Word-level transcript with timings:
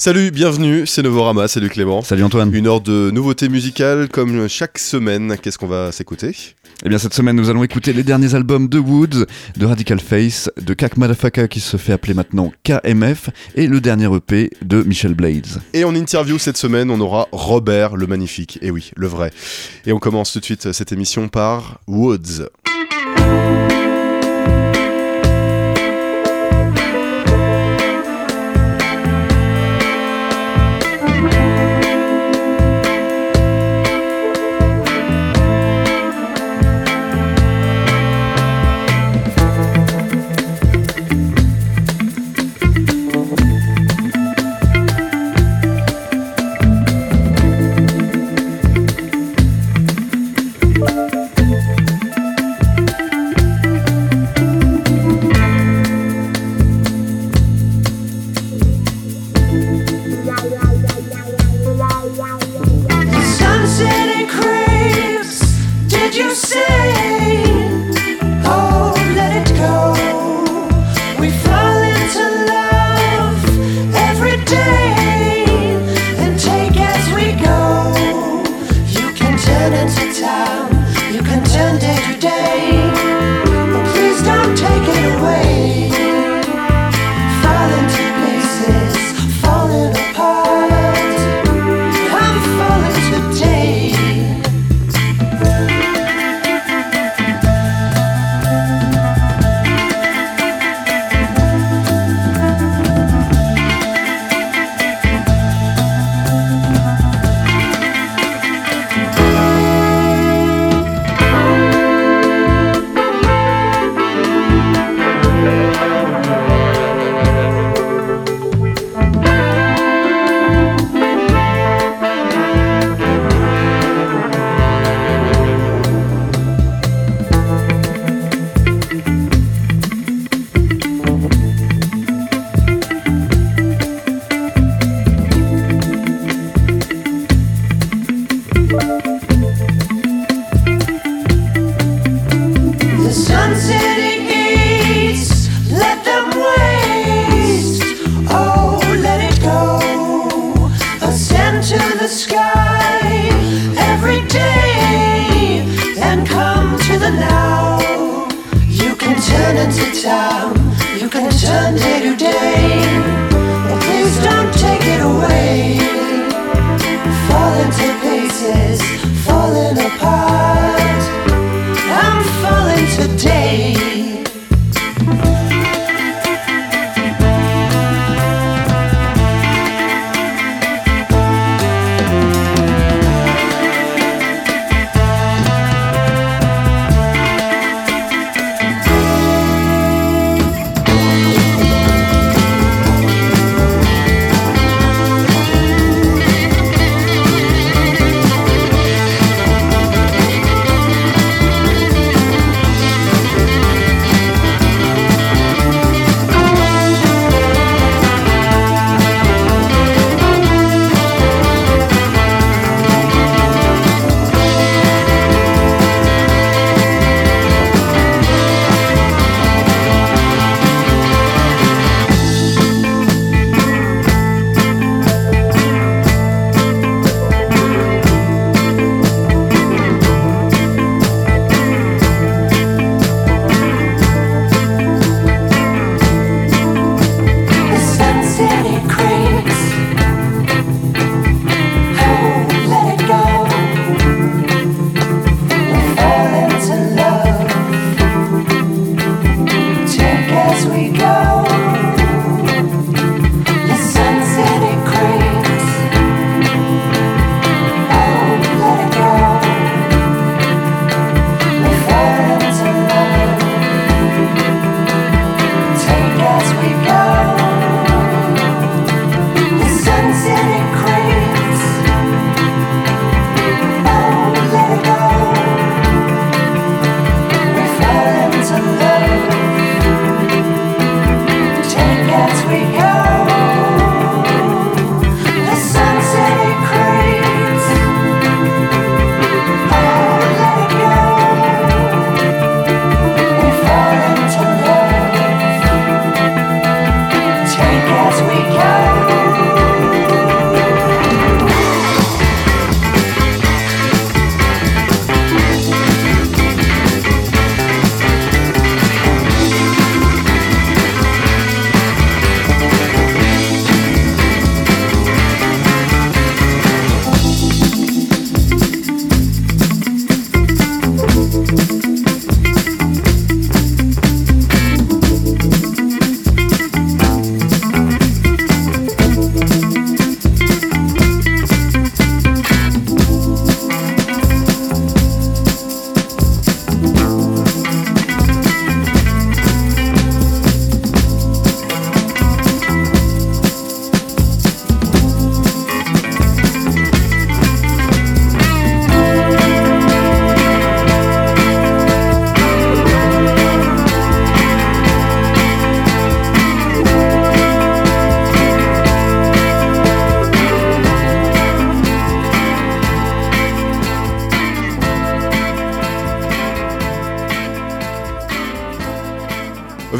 Salut, 0.00 0.30
bienvenue, 0.30 0.86
c'est 0.86 1.02
Novorama, 1.02 1.48
salut 1.48 1.68
Clément. 1.68 2.02
Salut 2.02 2.22
Antoine. 2.22 2.54
Une 2.54 2.68
heure 2.68 2.80
de 2.80 3.10
nouveautés 3.10 3.48
musicales 3.48 4.08
comme 4.08 4.46
chaque 4.46 4.78
semaine. 4.78 5.36
Qu'est-ce 5.42 5.58
qu'on 5.58 5.66
va 5.66 5.90
s'écouter? 5.90 6.36
Eh 6.84 6.88
bien 6.88 6.98
cette 6.98 7.14
semaine 7.14 7.34
nous 7.34 7.50
allons 7.50 7.64
écouter 7.64 7.92
les 7.92 8.04
derniers 8.04 8.36
albums 8.36 8.68
de 8.68 8.78
Woods, 8.78 9.26
de 9.56 9.66
Radical 9.66 9.98
Face, 9.98 10.48
de 10.56 10.72
Kak 10.72 10.98
Madafaka 10.98 11.48
qui 11.48 11.58
se 11.58 11.76
fait 11.76 11.92
appeler 11.92 12.14
maintenant 12.14 12.52
KMF 12.62 13.30
et 13.56 13.66
le 13.66 13.80
dernier 13.80 14.08
EP 14.14 14.52
de 14.62 14.84
Michel 14.84 15.14
Blades. 15.14 15.60
Et 15.74 15.82
en 15.82 15.92
interview 15.96 16.38
cette 16.38 16.58
semaine 16.58 16.92
on 16.92 17.00
aura 17.00 17.26
Robert 17.32 17.96
le 17.96 18.06
magnifique, 18.06 18.60
et 18.62 18.70
oui, 18.70 18.92
le 18.94 19.08
vrai. 19.08 19.32
Et 19.84 19.92
on 19.92 19.98
commence 19.98 20.32
tout 20.32 20.38
de 20.38 20.44
suite 20.44 20.70
cette 20.70 20.92
émission 20.92 21.26
par 21.26 21.80
Woods. 21.88 22.46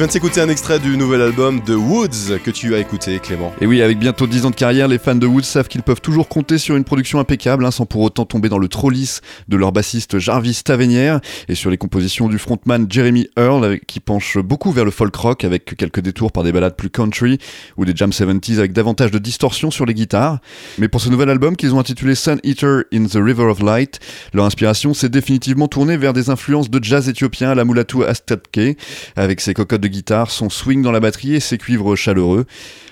De 0.09 0.13
s'écouter 0.13 0.41
un 0.41 0.49
extrait 0.49 0.79
du 0.79 0.97
nouvel 0.97 1.21
album 1.21 1.61
de 1.67 1.75
Woods 1.75 2.39
que 2.43 2.51
tu 2.51 2.75
as 2.75 2.79
écouté, 2.79 3.19
Clément. 3.19 3.53
Et 3.61 3.67
oui, 3.67 3.83
avec 3.83 3.99
bientôt 3.99 4.27
10 4.27 4.47
ans 4.47 4.51
de 4.51 4.55
carrière, 4.55 4.89
les 4.89 4.97
fans 4.99 5.15
de 5.15 5.27
Woods 5.27 5.43
savent 5.43 5.69
qu'ils 5.69 5.83
peuvent 5.83 6.01
toujours 6.01 6.29
compter 6.29 6.57
sur 6.57 6.77
une 6.77 6.85
production 6.85 7.19
impeccable, 7.19 7.67
hein, 7.67 7.71
sans 7.71 7.85
pour 7.85 8.01
autant 8.01 8.25
tomber 8.25 8.49
dans 8.49 8.59
le 8.59 8.69
trop 8.69 8.89
lisse 8.89 9.21
de 9.49 9.57
leur 9.59 9.71
bassiste 9.71 10.19
Jarvis 10.19 10.63
Tavernier, 10.65 11.19
et 11.49 11.55
sur 11.55 11.69
les 11.71 11.77
compositions 11.77 12.27
du 12.29 12.39
frontman 12.39 12.87
Jeremy 12.89 13.29
Earl, 13.37 13.81
qui 13.87 14.01
penche 14.01 14.39
beaucoup 14.39 14.73
vers 14.73 14.87
le 14.87 14.91
folk 14.91 15.15
rock, 15.15 15.45
avec 15.45 15.77
quelques 15.77 16.01
détours 16.01 16.33
par 16.33 16.43
des 16.43 16.53
ballades 16.53 16.77
plus 16.77 16.89
country, 16.89 17.37
ou 17.77 17.85
des 17.85 17.93
jam 17.95 18.09
70s 18.09 18.59
avec 18.59 18.73
davantage 18.73 19.11
de 19.11 19.19
distorsion 19.19 19.71
sur 19.71 19.85
les 19.85 19.93
guitares. 19.93 20.39
Mais 20.79 20.89
pour 20.89 21.03
ce 21.03 21.11
nouvel 21.11 21.29
album 21.29 21.55
qu'ils 21.55 21.75
ont 21.75 21.81
intitulé 21.81 22.15
Sun 22.15 22.41
Eater 22.45 22.85
in 22.95 23.05
the 23.05 23.19
River 23.23 23.45
of 23.45 23.61
Light, 23.61 24.01
leur 24.33 24.47
inspiration 24.47 24.95
s'est 24.95 25.11
définitivement 25.11 25.69
tournée 25.69 25.99
vers 25.99 26.15
des 26.15 26.31
influences 26.31 26.71
de 26.71 26.83
jazz 26.83 27.11
éthiopien 27.11 27.51
à 27.51 27.55
la 27.55 27.67
Mulatu 27.67 28.05
Astatke, 28.05 28.79
avec 29.17 29.43
ses 29.43 29.53
cocottes 29.53 29.83
de 29.83 29.89
guitare, 29.89 29.98
son 30.29 30.51
swing 30.51 30.83
dans 30.83 30.93
la 30.93 31.01
batterie 31.01 31.35
et 31.35 31.41
ses 31.41 31.59
cuivres 31.59 31.97
chaleureux. 31.97 32.47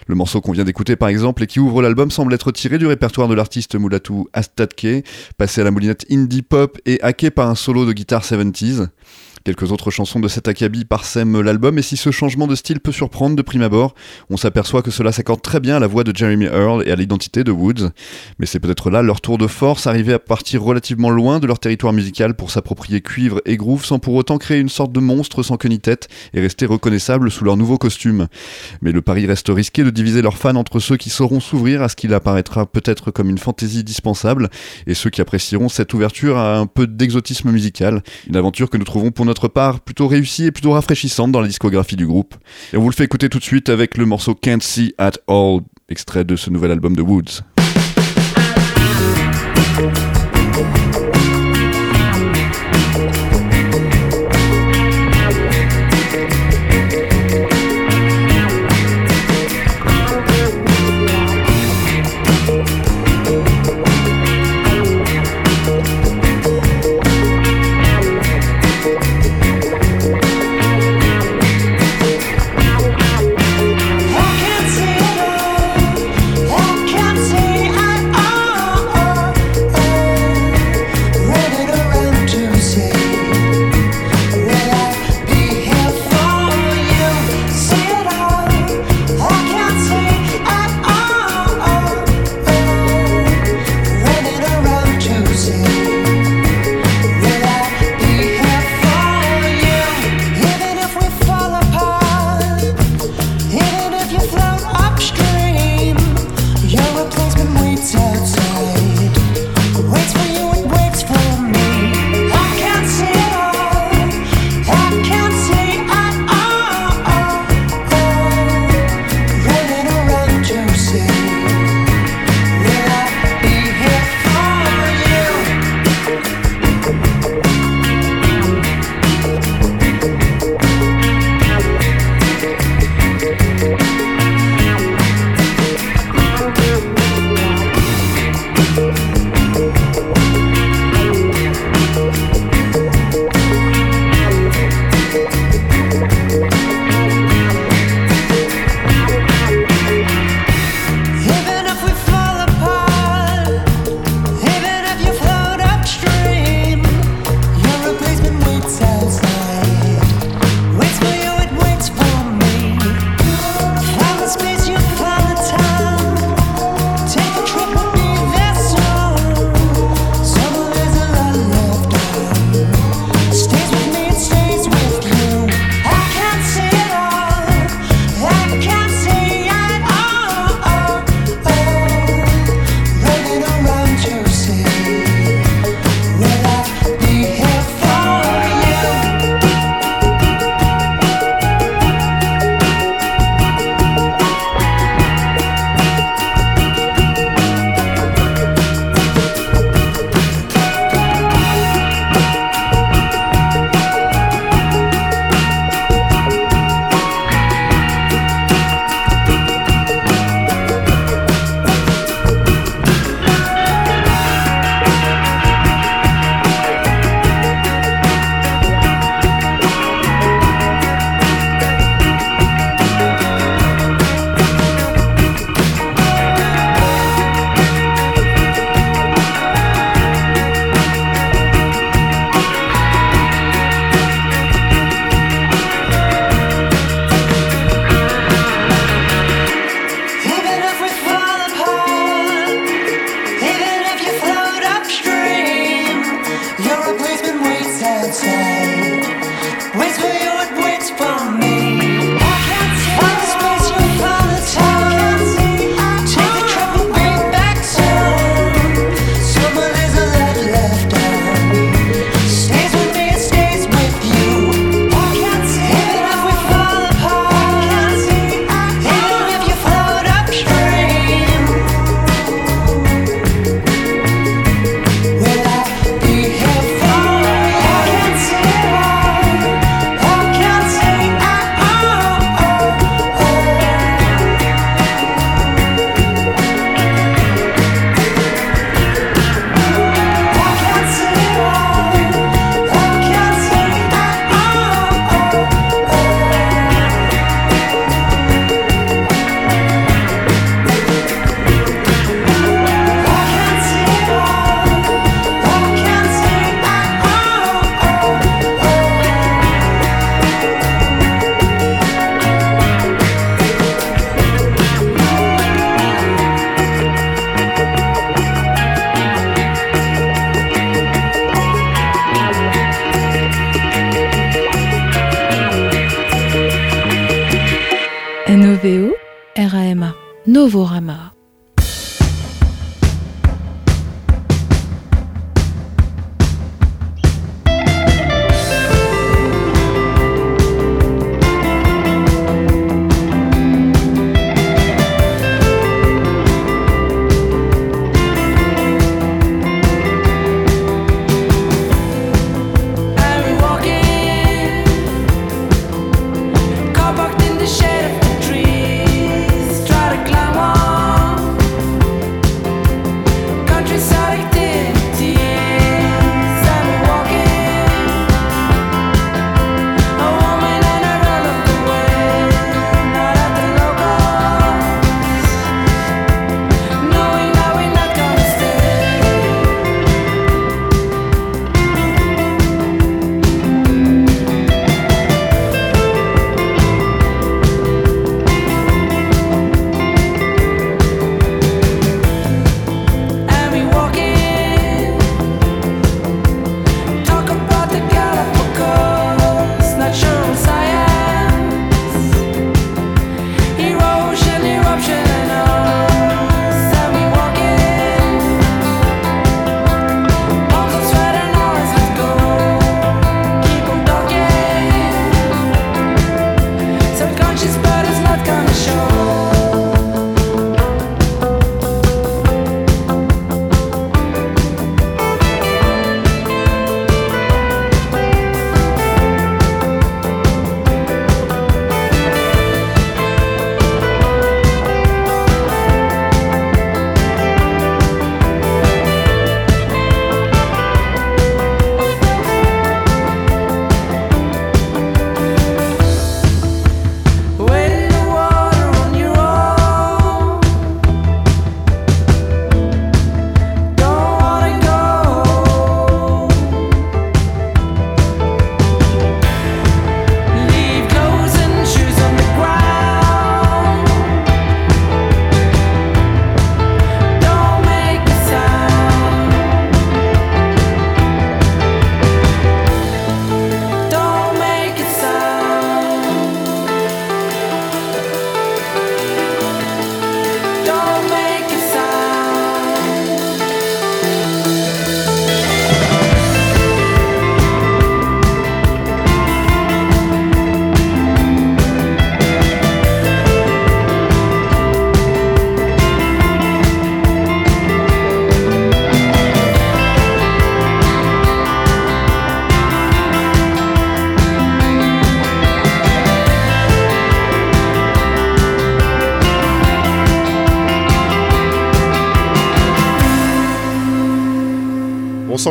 Le 0.07 0.15
morceau 0.15 0.41
qu'on 0.41 0.53
vient 0.53 0.65
d'écouter 0.65 0.97
par 0.97 1.09
exemple 1.09 1.43
et 1.43 1.47
qui 1.47 1.59
ouvre 1.59 1.83
l'album 1.83 2.11
semble 2.11 2.33
être 2.35 2.53
tiré 2.53 2.79
du 2.79 2.87
répertoire 2.87 3.29
de 3.29 3.35
l'artiste 3.35 3.75
Mulatu 3.75 4.25
Astatke, 4.33 5.05
passé 5.37 5.61
à 5.61 5.65
la 5.65 5.71
moulinette 5.71 6.07
indie 6.11 6.43
pop 6.43 6.79
et 6.87 7.01
hacké 7.03 7.31
par 7.31 7.49
un 7.49 7.55
solo 7.55 7.85
de 7.85 7.93
guitare 7.93 8.23
70s. 8.23 8.89
Quelques 9.47 9.71
autres 9.71 9.93
chansons 9.93 10.19
de 10.19 10.27
cet 10.27 10.49
acabit 10.49 10.85
parsèment 10.85 11.41
l'album, 11.41 11.79
et 11.79 11.83
si 11.83 11.97
ce 11.97 12.11
changement 12.11 12.49
de 12.49 12.57
style 12.57 12.81
peut 12.81 12.91
surprendre 12.91 13.37
de 13.37 13.43
prime 13.43 13.63
abord, 13.63 13.95
on 14.29 14.37
s'aperçoit 14.37 14.83
que 14.83 14.91
cela 14.91 15.13
s'accorde 15.13 15.41
très 15.41 15.61
bien 15.61 15.77
à 15.77 15.79
la 15.79 15.87
voix 15.87 16.03
de 16.03 16.11
Jeremy 16.13 16.47
Earl 16.47 16.83
et 16.85 16.91
à 16.91 16.97
l'identité 16.97 17.45
de 17.45 17.53
Woods. 17.53 17.93
Mais 18.41 18.47
c'est 18.47 18.59
peut-être 18.59 18.91
là 18.91 19.03
leur 19.03 19.21
tour 19.21 19.39
de 19.39 19.47
force, 19.47 19.87
arriver 19.87 20.15
à 20.15 20.19
partir 20.19 20.65
relativement 20.65 21.11
loin 21.11 21.39
de 21.39 21.47
leur 21.47 21.61
territoire 21.61 21.93
musical 21.93 22.35
pour 22.35 22.51
s'approprier 22.51 23.01
cuivre 23.03 23.41
et 23.45 23.57
groove 23.57 23.85
sans 23.85 24.01
pour 24.01 24.15
autant 24.15 24.37
créer 24.37 24.59
une 24.59 24.69
sorte 24.69 24.91
de 24.91 24.99
monstre 24.99 25.45
sans 25.45 25.57
queue 25.59 25.69
ni 25.69 25.79
tête 25.79 26.09
et 26.35 26.41
rester 26.41 26.67
reconnaissable 26.67 27.31
sous 27.31 27.45
leur 27.45 27.57
nouveau 27.57 27.79
costume. 27.79 28.27
Mais 28.83 28.91
le 28.91 29.01
pari 29.01 29.27
reste 29.27 29.51
risqué 29.51 29.85
de 29.85 29.91
diviser 29.91 30.23
leurs 30.23 30.39
fans 30.39 30.57
entre 30.57 30.81
ceux 30.81 30.97
qui 30.97 31.09
sauront 31.09 31.39
s'ouvrir 31.39 31.83
à 31.83 31.89
ce 31.89 31.95
qu'il 31.95 32.13
apparaîtra 32.15 32.67
peut-être 32.67 33.13
comme 33.13 33.31
une 33.31 33.39
fantaisie 33.39 33.85
dispensable 33.85 34.51
et 34.89 34.95
ceux 34.95 35.11
qui 35.11 35.21
apprécieront 35.21 35.69
cette 35.69 35.95
ouverture 35.95 36.37
à 36.37 36.59
un 36.59 36.67
peu 36.67 36.89
d'exotisme 36.89 37.53
musical. 37.53 38.03
Une 38.27 38.35
aventure 38.35 38.71
que 38.71 38.77
nous 38.77 38.83
trouvons 38.83 39.13
pour 39.13 39.25
notre 39.25 39.36
part 39.47 39.81
plutôt 39.81 40.09
réussie 40.09 40.47
et 40.47 40.51
plutôt 40.51 40.73
rafraîchissante 40.73 41.33
dans 41.33 41.41
la 41.41 41.49
discographie 41.49 41.97
du 41.97 42.07
groupe. 42.07 42.35
Et 42.73 42.77
on 42.77 42.81
vous 42.81 42.91
le 42.91 42.95
fait 42.95 43.05
écouter 43.05 43.29
tout 43.29 43.39
de 43.39 43.45
suite 43.45 43.69
avec 43.69 43.97
le 43.97 44.07
morceau 44.07 44.35
Can't 44.35 44.63
See 44.63 44.95
At 44.99 45.13
All, 45.29 45.61
extrait 45.89 46.25
de 46.25 46.37
ce 46.37 46.51
nouvel 46.51 46.71
album 46.71 46.97
de 46.97 47.03
Woods. 47.03 47.43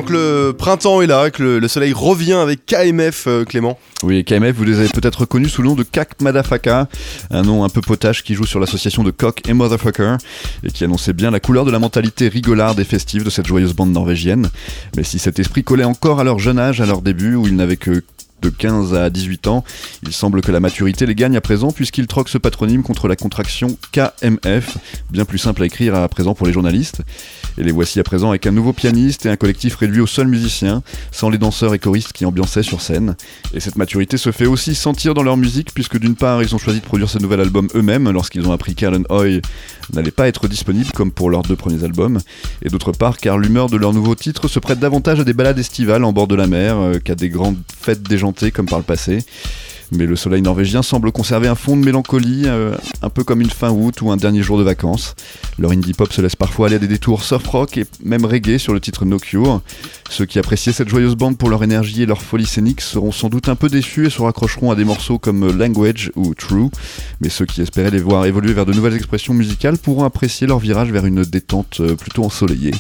Que 0.02 0.14
le 0.14 0.54
printemps 0.58 1.02
est 1.02 1.08
là, 1.08 1.30
que 1.30 1.44
le, 1.44 1.68
soleil 1.68 1.94
revient 1.94 2.34
avec 2.34 2.66
KMF, 2.66 3.26
euh, 3.28 3.46
Clément. 3.46 3.78
Oui, 4.04 4.24
KMF, 4.24 4.56
vous 4.56 4.64
les 4.64 4.80
avez 4.80 4.90
peut-être 4.90 5.22
reconnus 5.22 5.52
sous 5.52 5.62
le 5.62 5.70
nom 5.70 5.76
de 5.76 5.84
Kak 5.84 6.22
Madafaka, 6.22 6.88
un 7.32 7.42
nom 7.42 7.64
un 7.64 7.70
peu 7.70 7.82
potache 7.82 8.24
qui 8.24 8.36
joue 8.36 8.46
sur 8.46 8.60
l'association 8.60 9.04
de 9.04 9.12
Cock 9.12 9.48
et 9.48 9.54
Motherfucker, 9.54 10.18
et 10.64 10.72
qui 10.72 10.84
annonçait 10.84 11.14
bien 11.14 11.32
la 11.32 11.40
couleur 11.40 11.66
de 11.66 11.72
la 11.72 11.80
mentalité 11.80 12.28
rigolarde 12.28 12.80
et 12.80 12.84
festive 12.84 13.24
de 13.24 13.30
cette 13.30 13.48
joyeuse 13.48 13.74
bande 13.74 13.92
norvégienne. 13.92 14.50
Mais 14.96 15.04
si 15.04 15.20
cet 15.20 15.40
esprit 15.40 15.64
collait 15.64 15.84
encore 15.84 16.20
à 16.20 16.24
leur 16.24 16.40
jeune 16.40 16.60
âge, 16.60 16.82
à 16.82 16.86
leur 16.86 17.02
début, 17.02 17.36
où 17.36 17.48
ils 17.48 17.56
n'avaient 17.56 17.78
que 17.78 18.04
de 18.42 18.50
15 18.50 18.94
à 18.94 19.10
18 19.10 19.48
ans. 19.48 19.64
Il 20.04 20.14
semble 20.14 20.42
que 20.42 20.52
la 20.52 20.60
maturité 20.60 21.06
les 21.06 21.16
gagne 21.16 21.36
à 21.36 21.42
présent 21.42 21.72
puisqu'ils 21.72 22.08
troquent 22.08 22.30
ce 22.30 22.38
patronyme 22.38 22.84
contre 22.84 23.08
la 23.08 23.16
contraction 23.16 23.78
KMF, 23.92 24.78
bien 25.12 25.26
plus 25.26 25.38
simple 25.38 25.64
à 25.64 25.66
écrire 25.66 25.96
à 25.96 26.08
présent 26.08 26.34
pour 26.34 26.48
les 26.48 26.54
journalistes. 26.54 27.02
Et 27.58 27.64
les 27.64 27.72
voici 27.72 28.00
à 28.00 28.04
présent 28.04 28.30
avec 28.30 28.46
un 28.48 28.52
nouveau 28.52 28.74
pianiste 28.74 29.26
et 29.26 29.30
un 29.30 29.38
collectif 29.38 29.76
réduit 29.76 30.02
aux 30.02 30.08
seuls 30.08 30.28
musiciens, 30.28 30.84
sans 31.12 31.30
les 31.30 31.38
danseurs 31.38 31.74
et 31.74 31.80
choristes 31.80 32.12
qui 32.12 32.26
ambiançaient 32.26 32.64
sur 32.64 32.82
scène. 32.82 33.16
Et 33.54 33.60
cette 33.60 33.78
maturité 33.78 34.18
se 34.18 34.32
fait 34.32 34.46
aussi 34.46 34.76
sentir 34.76 35.14
dans 35.14 35.24
leur 35.24 35.38
musique 35.38 35.74
puisque 35.74 35.98
d'une 35.98 36.16
part 36.16 36.44
ils 36.44 36.54
ont 36.54 36.58
choisi 36.58 36.80
de 36.80 36.86
produire 36.86 37.10
ce 37.10 37.20
nouvel 37.20 37.40
album 37.40 37.68
eux-mêmes 37.76 38.10
lorsqu'ils 38.12 38.48
ont 38.48 38.52
appris 38.52 38.76
qu'Alan 38.76 39.04
Hoy 39.10 39.42
n'allait 39.94 40.12
pas 40.12 40.28
être 40.28 40.48
disponible 40.48 40.92
comme 40.92 41.12
pour 41.12 41.30
leurs 41.30 41.44
deux 41.44 41.56
premiers 41.56 41.84
albums, 41.84 42.20
et 42.64 42.70
d'autre 42.70 42.92
part 42.92 43.18
car 43.18 43.38
l'humeur 43.38 43.70
de 43.70 43.78
leur 43.78 43.94
nouveau 43.94 44.16
titre 44.16 44.48
se 44.48 44.60
prête 44.60 44.80
davantage 44.80 45.20
à 45.20 45.24
des 45.24 45.34
balades 45.34 45.60
estivales 45.60 46.04
en 46.04 46.14
bord 46.14 46.28
de 46.28 46.36
la 46.36 46.48
mer 46.48 46.78
euh, 46.78 47.00
qu'à 47.00 47.16
des 47.16 47.30
grandes 47.30 47.58
fêtes 47.80 48.04
déjantées 48.04 48.52
comme 48.52 48.66
par 48.66 48.80
le 48.80 48.86
passé. 48.86 49.20
Mais 49.92 50.06
le 50.06 50.16
soleil 50.16 50.42
norvégien 50.42 50.82
semble 50.82 51.12
conserver 51.12 51.48
un 51.48 51.56
fond 51.56 51.78
de 51.78 51.86
mélancolie, 51.86 52.44
euh, 52.46 52.76
un 53.02 53.10
peu 53.10 53.24
comme 53.24 53.42
une 53.42 53.50
fin 53.50 53.72
août 53.72 54.02
ou 54.02 54.12
un 54.12 54.18
dernier 54.18 54.42
jour 54.42 54.58
de 54.58 54.64
vacances. 54.64 55.16
Leur 55.60 55.72
indie 55.72 55.94
pop 55.94 56.12
se 56.12 56.22
laisse 56.22 56.36
parfois 56.36 56.68
aller 56.68 56.78
à 56.78 56.80
des 56.80 56.88
détours 56.88 57.24
surf 57.24 57.46
rock 57.48 57.78
et 57.78 57.86
même 58.04 58.26
reggae 58.26 58.58
sur 58.58 58.74
le 58.74 58.80
titre 58.80 59.06
No 59.06 59.20
Cure. 59.20 59.62
Ceux 60.10 60.26
qui 60.26 60.40
appréciaient 60.40 60.74
cette 60.74 60.90
joyeuse 60.90 61.16
bande 61.16 61.38
pour 61.38 61.50
leur 61.50 61.64
énergie 61.64 62.02
et 62.02 62.06
leur 62.06 62.22
folie 62.22 62.46
scénique 62.46 62.82
seront 62.82 63.12
sans 63.12 63.30
doute 63.30 63.48
un 63.48 63.56
peu 63.56 63.70
déçus 63.70 64.08
et 64.08 64.10
se 64.10 64.22
raccrocheront 64.22 64.72
à 64.72 64.76
des 64.76 64.86
morceaux 64.86 65.20
comme 65.20 65.56
Language 65.56 66.12
ou 66.16 66.34
True. 66.34 66.70
Mais 67.22 67.30
ceux 67.30 67.46
qui 67.46 67.62
espéraient 67.62 67.92
les 67.92 68.02
voir 68.02 68.26
évoluer 68.26 68.54
vers 68.54 68.66
de 68.66 68.74
nouvelles 68.74 68.96
expressions 68.96 69.34
musicales 69.34 69.78
pourront 69.78 70.04
apprécier 70.04 70.48
leur 70.48 70.60
virage 70.60 70.92
vers 70.92 71.06
une 71.06 71.24
détente 71.24 71.80
euh, 71.80 71.96
plutôt 71.96 72.24
ensoleillée. 72.24 72.74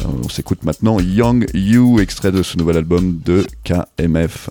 Euh, 0.00 0.08
on 0.24 0.28
s'écoute 0.28 0.64
maintenant 0.64 0.98
Young 1.00 1.46
You, 1.54 2.00
extrait 2.00 2.32
de 2.32 2.42
ce 2.42 2.58
nouvel 2.58 2.76
album 2.76 3.20
de 3.24 3.46
KMF. 3.62 4.50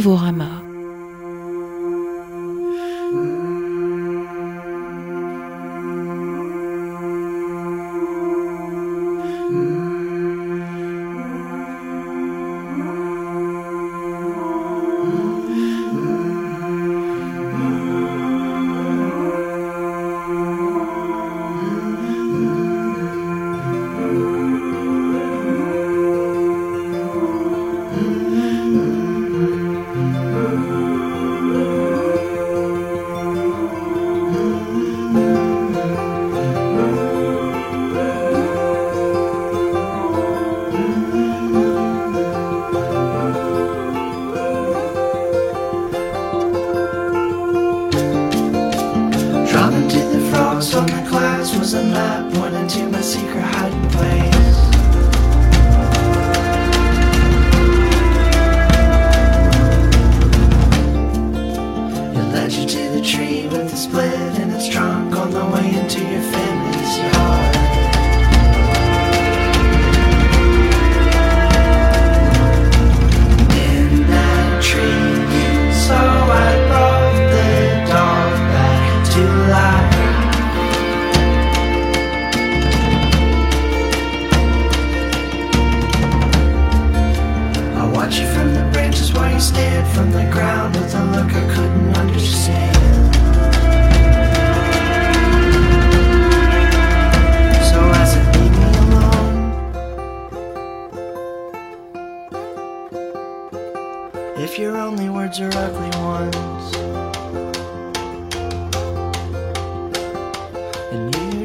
vos. 0.00 0.29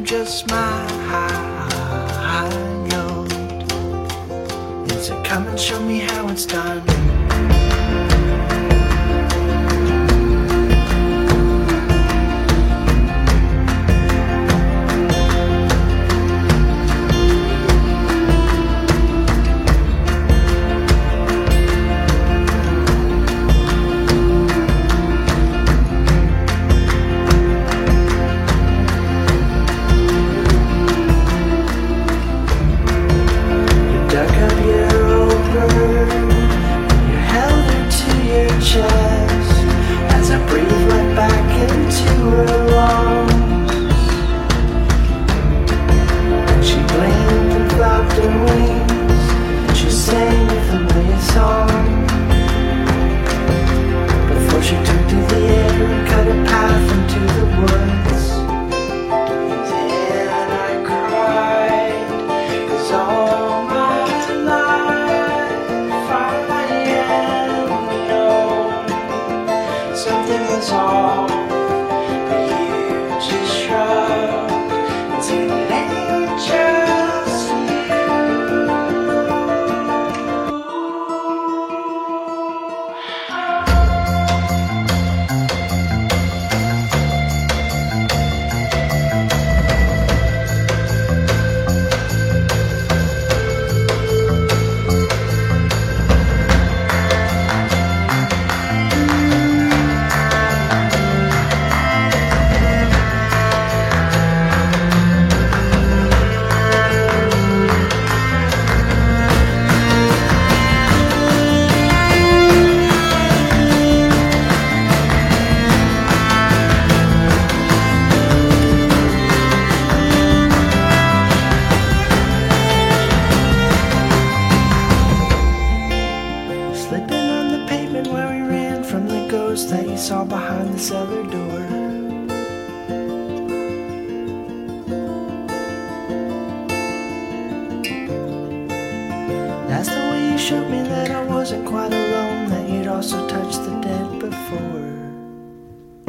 just 0.02 0.48
my 0.48 0.56
high, 1.08 1.68
high 2.28 2.86
note. 2.88 3.30
Come 5.24 5.46
and 5.48 5.58
show 5.58 5.80
me 5.80 6.00
how 6.00 6.28
it's 6.28 6.46
done? 6.46 7.15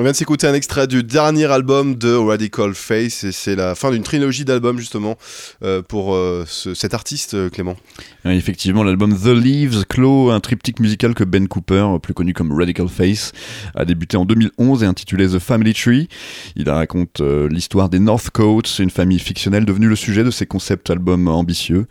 Vient 0.07 0.13
de 0.13 0.17
s'écouter 0.17 0.47
un 0.47 0.53
extrait 0.53 0.87
du 0.87 1.03
dernier 1.03 1.51
album 1.51 1.95
de 1.95 2.13
Radical 2.13 2.73
Face 2.73 3.25
et 3.25 3.33
c'est 3.33 3.57
la 3.57 3.75
fin 3.75 3.91
d'une 3.91 4.03
trilogie 4.03 4.45
d'albums 4.45 4.79
justement 4.79 5.17
euh, 5.63 5.81
pour 5.81 6.15
euh, 6.15 6.45
cet 6.47 6.93
artiste 6.93 7.33
euh, 7.33 7.49
Clément. 7.49 7.75
effectivement, 8.23 8.83
l'album 8.85 9.13
The 9.13 9.35
Leaves 9.35 9.83
clôt 9.83 10.31
un 10.31 10.39
triptyque 10.39 10.79
musical 10.79 11.13
que 11.13 11.25
Ben 11.25 11.49
Cooper, 11.49 11.97
plus 12.01 12.13
connu 12.13 12.31
comme 12.31 12.57
Radical 12.57 12.87
Face, 12.87 13.33
a 13.75 13.83
débuté 13.83 14.15
en 14.15 14.23
2011 14.23 14.83
et 14.83 14.85
intitulé 14.85 15.27
The 15.27 15.39
Family 15.39 15.73
Tree. 15.73 16.07
Il 16.55 16.69
raconte 16.69 17.19
l'histoire 17.19 17.89
des 17.89 17.99
Northcotes, 17.99 18.79
une 18.79 18.89
famille 18.89 19.19
fictionnelle 19.19 19.65
devenue 19.65 19.89
le 19.89 19.97
sujet 19.97 20.23
de 20.23 20.31
ses 20.31 20.45
concepts 20.45 20.89
albums 20.89 21.27
ambitieux. 21.27 21.85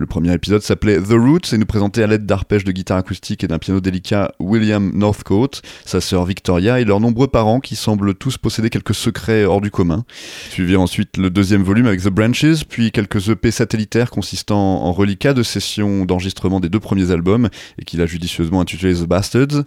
Le 0.00 0.06
premier 0.06 0.32
épisode 0.32 0.62
s'appelait 0.62 1.02
The 1.02 1.14
Roots 1.14 1.52
et 1.52 1.58
nous 1.58 1.66
présentait 1.66 2.04
à 2.04 2.06
l'aide 2.06 2.24
d'arpèges 2.24 2.62
de 2.62 2.70
guitare 2.70 2.98
acoustique 2.98 3.42
et 3.42 3.48
d'un 3.48 3.58
piano 3.58 3.80
délicat 3.80 4.30
William 4.38 4.92
Northcote, 4.94 5.60
sa 5.84 6.00
sœur 6.00 6.24
Victoria 6.24 6.78
et 6.78 6.84
leurs 6.84 7.00
nombreux 7.00 7.26
parents 7.26 7.58
qui 7.58 7.74
semblent 7.74 8.14
tous 8.14 8.38
posséder 8.38 8.70
quelques 8.70 8.94
secrets 8.94 9.44
hors 9.44 9.60
du 9.60 9.72
commun. 9.72 10.04
Suivi 10.50 10.76
ensuite 10.76 11.16
le 11.16 11.30
deuxième 11.30 11.64
volume 11.64 11.86
avec 11.86 12.00
The 12.00 12.10
Branches, 12.10 12.64
puis 12.68 12.92
quelques 12.92 13.28
EP 13.28 13.50
satellitaires 13.50 14.12
consistant 14.12 14.84
en 14.84 14.92
reliquats 14.92 15.34
de 15.34 15.42
sessions 15.42 16.04
d'enregistrement 16.04 16.60
des 16.60 16.68
deux 16.68 16.78
premiers 16.78 17.10
albums 17.10 17.48
et 17.80 17.84
qu'il 17.84 18.00
a 18.00 18.06
judicieusement 18.06 18.60
intitulé 18.60 18.94
The 18.94 19.04
Bastards. 19.04 19.64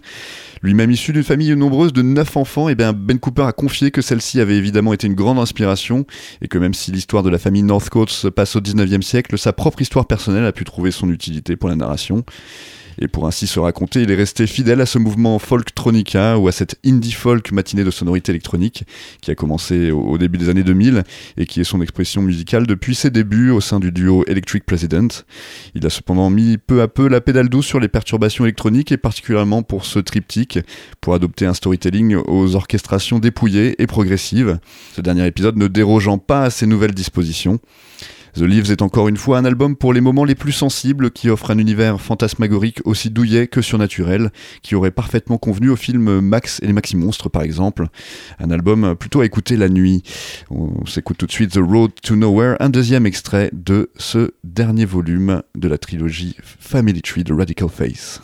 Lui-même 0.62 0.92
issu 0.92 1.12
d'une 1.12 1.24
famille 1.24 1.54
nombreuse 1.54 1.92
de 1.92 2.00
neuf 2.00 2.38
enfants, 2.38 2.70
et 2.70 2.72
eh 2.72 2.74
bien 2.74 2.94
Ben 2.94 3.18
Cooper 3.18 3.42
a 3.42 3.52
confié 3.52 3.90
que 3.90 4.00
celle-ci 4.00 4.40
avait 4.40 4.56
évidemment 4.56 4.94
été 4.94 5.08
une 5.08 5.14
grande 5.14 5.38
inspiration 5.38 6.06
et 6.40 6.48
que 6.48 6.56
même 6.56 6.72
si 6.72 6.90
l'histoire 6.90 7.22
de 7.22 7.28
la 7.28 7.38
famille 7.38 7.64
Northcote 7.64 8.08
se 8.08 8.28
passe 8.28 8.56
au 8.56 8.60
19e 8.60 9.02
siècle, 9.02 9.36
sa 9.36 9.52
propre 9.52 9.82
histoire 9.82 10.06
personnelle 10.06 10.21
a 10.28 10.52
pu 10.52 10.64
trouver 10.64 10.90
son 10.90 11.10
utilité 11.10 11.56
pour 11.56 11.68
la 11.68 11.76
narration. 11.76 12.24
Et 12.98 13.08
pour 13.08 13.26
ainsi 13.26 13.46
se 13.46 13.58
raconter, 13.58 14.02
il 14.02 14.10
est 14.10 14.16
resté 14.16 14.46
fidèle 14.46 14.80
à 14.80 14.86
ce 14.86 14.98
mouvement 14.98 15.38
folktronica 15.38 16.38
ou 16.38 16.48
à 16.48 16.52
cette 16.52 16.76
indie 16.84 17.12
folk 17.12 17.52
matinée 17.52 17.84
de 17.84 17.90
sonorité 17.90 18.32
électronique 18.32 18.84
qui 19.20 19.30
a 19.30 19.34
commencé 19.34 19.90
au 19.90 20.18
début 20.18 20.38
des 20.38 20.48
années 20.48 20.62
2000 20.62 21.04
et 21.36 21.46
qui 21.46 21.60
est 21.60 21.64
son 21.64 21.80
expression 21.80 22.22
musicale 22.22 22.66
depuis 22.66 22.94
ses 22.94 23.10
débuts 23.10 23.50
au 23.50 23.60
sein 23.60 23.80
du 23.80 23.92
duo 23.92 24.24
Electric 24.26 24.64
President. 24.64 25.08
Il 25.74 25.86
a 25.86 25.90
cependant 25.90 26.30
mis 26.30 26.58
peu 26.58 26.82
à 26.82 26.88
peu 26.88 27.08
la 27.08 27.20
pédale 27.20 27.48
douce 27.48 27.66
sur 27.66 27.80
les 27.80 27.88
perturbations 27.88 28.44
électroniques 28.44 28.92
et 28.92 28.96
particulièrement 28.96 29.62
pour 29.62 29.84
ce 29.84 29.98
triptyque 29.98 30.58
pour 31.00 31.14
adopter 31.14 31.46
un 31.46 31.54
storytelling 31.54 32.16
aux 32.16 32.56
orchestrations 32.56 33.18
dépouillées 33.18 33.80
et 33.80 33.86
progressives. 33.86 34.58
Ce 34.94 35.00
dernier 35.00 35.26
épisode 35.26 35.56
ne 35.56 35.66
dérogeant 35.66 36.18
pas 36.18 36.44
à 36.44 36.50
ces 36.50 36.66
nouvelles 36.66 36.94
dispositions. 36.94 37.58
The 38.34 38.40
Leaves 38.40 38.70
est 38.70 38.80
encore 38.80 39.08
une 39.08 39.18
fois 39.18 39.36
un 39.36 39.44
album 39.44 39.76
pour 39.76 39.92
les 39.92 40.00
moments 40.00 40.24
les 40.24 40.34
plus 40.34 40.52
sensibles 40.52 41.10
qui 41.10 41.28
offre 41.28 41.50
un 41.50 41.58
univers 41.58 42.00
fantasmagorique 42.00 42.80
aussi 42.84 43.10
douillet 43.10 43.46
que 43.46 43.60
surnaturel, 43.60 44.30
qui 44.62 44.74
aurait 44.74 44.90
parfaitement 44.90 45.36
convenu 45.36 45.68
au 45.68 45.76
film 45.76 46.20
Max 46.20 46.58
et 46.62 46.66
les 46.66 46.72
Maxi 46.72 46.96
Monstres 46.96 47.28
par 47.28 47.42
exemple. 47.42 47.88
Un 48.38 48.50
album 48.50 48.94
plutôt 48.94 49.20
à 49.20 49.26
écouter 49.26 49.56
la 49.56 49.68
nuit. 49.68 50.02
On 50.50 50.86
s'écoute 50.86 51.18
tout 51.18 51.26
de 51.26 51.32
suite 51.32 51.52
The 51.52 51.60
Road 51.62 51.90
to 52.02 52.16
Nowhere, 52.16 52.56
un 52.60 52.70
deuxième 52.70 53.04
extrait 53.04 53.50
de 53.52 53.90
ce 53.96 54.30
dernier 54.44 54.86
volume 54.86 55.42
de 55.54 55.68
la 55.68 55.76
trilogie 55.76 56.36
Family 56.42 57.02
Tree 57.02 57.24
de 57.24 57.34
Radical 57.34 57.68
Face. 57.68 58.22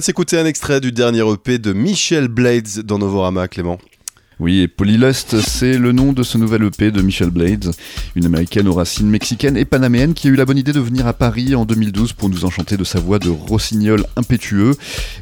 Vient 0.00 0.02
de 0.02 0.04
s'écouter 0.06 0.38
un 0.38 0.46
extrait 0.46 0.80
du 0.80 0.92
dernier 0.92 1.30
EP 1.30 1.58
de 1.58 1.74
Michel 1.74 2.28
Blades 2.28 2.80
dans 2.84 2.96
Novorama, 2.96 3.48
Clément. 3.48 3.78
Oui, 4.40 4.60
et 4.60 4.68
Polylust, 4.68 5.38
c'est 5.42 5.76
le 5.76 5.92
nom 5.92 6.14
de 6.14 6.22
ce 6.22 6.38
nouvel 6.38 6.64
EP 6.64 6.90
de 6.90 7.02
Michelle 7.02 7.28
Blades, 7.28 7.72
une 8.16 8.24
américaine 8.24 8.68
aux 8.68 8.72
racines 8.72 9.10
mexicaines 9.10 9.58
et 9.58 9.66
panaméennes 9.66 10.14
qui 10.14 10.28
a 10.28 10.30
eu 10.30 10.34
la 10.34 10.46
bonne 10.46 10.56
idée 10.56 10.72
de 10.72 10.80
venir 10.80 11.06
à 11.06 11.12
Paris 11.12 11.54
en 11.54 11.66
2012 11.66 12.14
pour 12.14 12.30
nous 12.30 12.46
enchanter 12.46 12.78
de 12.78 12.84
sa 12.84 13.00
voix 13.00 13.18
de 13.18 13.28
rossignol 13.28 14.02
impétueux 14.16 14.76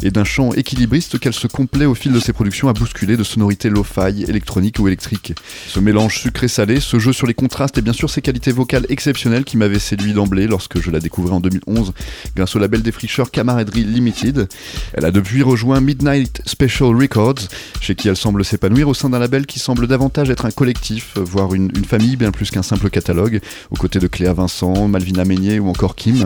et 0.05 0.13
d'un 0.13 0.23
chant 0.23 0.53
équilibriste 0.53 1.19
qu'elle 1.19 1.33
se 1.35 1.49
complaît 1.49 1.85
au 1.85 1.97
fil 1.97 2.13
de 2.13 2.21
ses 2.21 2.33
productions 2.33 2.69
à 2.69 2.73
bousculer 2.75 3.17
de 3.17 3.25
sonorités 3.25 3.71
lo-fi, 3.71 4.23
électroniques 4.29 4.79
ou 4.79 4.87
électriques. 4.87 5.35
Ce 5.67 5.81
mélange 5.81 6.21
sucré-salé, 6.21 6.79
ce 6.79 7.01
jeu 7.01 7.13
sur 7.13 7.27
les 7.27 7.35
contrastes 7.35 7.77
et 7.77 7.83
bien 7.83 7.93
sûr 7.93 8.09
ses 8.11 8.23
qualités 8.23 8.53
vocales 8.53 8.87
exceptionnelles 8.89 9.43
qui 9.43 9.57
m'avaient 9.57 9.81
séduit 9.81 10.13
d'emblée 10.13 10.47
lorsque 10.47 10.81
je 10.81 10.93
la 10.93 11.01
découvrais 11.01 11.35
en 11.35 11.41
2011 11.41 11.93
grâce 12.37 12.55
au 12.55 12.61
label 12.61 12.83
défricheur 12.83 13.33
Camaraderie 13.33 13.83
Limited. 13.83 14.49
Elle 14.95 15.05
a 15.05 15.11
depuis 15.11 15.43
rejoint 15.43 15.81
Midnight 15.81 16.41
Special 16.47 16.95
Records, 16.95 17.49
chez 17.81 17.97
qui 17.97 18.07
elle 18.07 18.17
semble 18.17 18.45
s'épanouir 18.45 18.87
au 18.87 18.95
sein 18.95 19.08
d'un 19.09 19.19
label 19.19 19.47
qui 19.47 19.59
semble 19.59 19.87
davantage 19.87 20.31
être 20.31 20.47
un 20.47 20.51
collectif, 20.51 21.17
voire 21.17 21.55
une, 21.55 21.71
une 21.77 21.85
famille 21.85 22.17
bien 22.17 22.31
plus 22.31 22.51
qu'un 22.51 22.63
simple 22.63 22.91
catalogue, 22.91 23.41
aux 23.71 23.77
côtés 23.77 23.99
de 23.99 24.07
Cléa 24.07 24.33
Vincent, 24.33 24.89
Malvina 24.89 25.25
Meignet 25.25 25.59
ou 25.59 25.69
encore 25.69 25.95
Kim. 25.95 26.25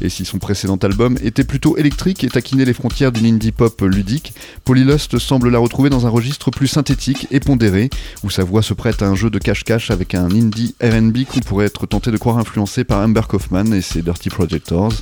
Et 0.00 0.08
si 0.08 0.24
son 0.24 0.38
précédent 0.38 0.76
album 0.76 1.18
était 1.22 1.44
plutôt 1.44 1.76
électrique 1.76 2.24
et 2.24 2.28
taquinait 2.28 2.64
les 2.64 2.74
frontières 2.74 3.12
d'une 3.12 3.26
indie 3.26 3.52
pop 3.52 3.80
ludique, 3.82 4.34
Polylust 4.64 5.18
semble 5.18 5.50
la 5.50 5.58
retrouver 5.58 5.90
dans 5.90 6.06
un 6.06 6.10
registre 6.10 6.50
plus 6.50 6.68
synthétique 6.68 7.26
et 7.30 7.40
pondéré, 7.40 7.90
où 8.22 8.30
sa 8.30 8.44
voix 8.44 8.62
se 8.62 8.74
prête 8.74 9.02
à 9.02 9.06
un 9.06 9.14
jeu 9.14 9.30
de 9.30 9.38
cache-cache 9.38 9.90
avec 9.90 10.14
un 10.14 10.30
indie 10.30 10.74
RB 10.82 11.24
qu'on 11.24 11.40
pourrait 11.40 11.66
être 11.66 11.86
tenté 11.86 12.10
de 12.10 12.16
croire 12.16 12.38
influencé 12.38 12.84
par 12.84 13.00
Amber 13.00 13.22
Kaufman 13.28 13.72
et 13.72 13.82
ses 13.82 14.02
Dirty 14.02 14.30
Projectors, 14.30 14.92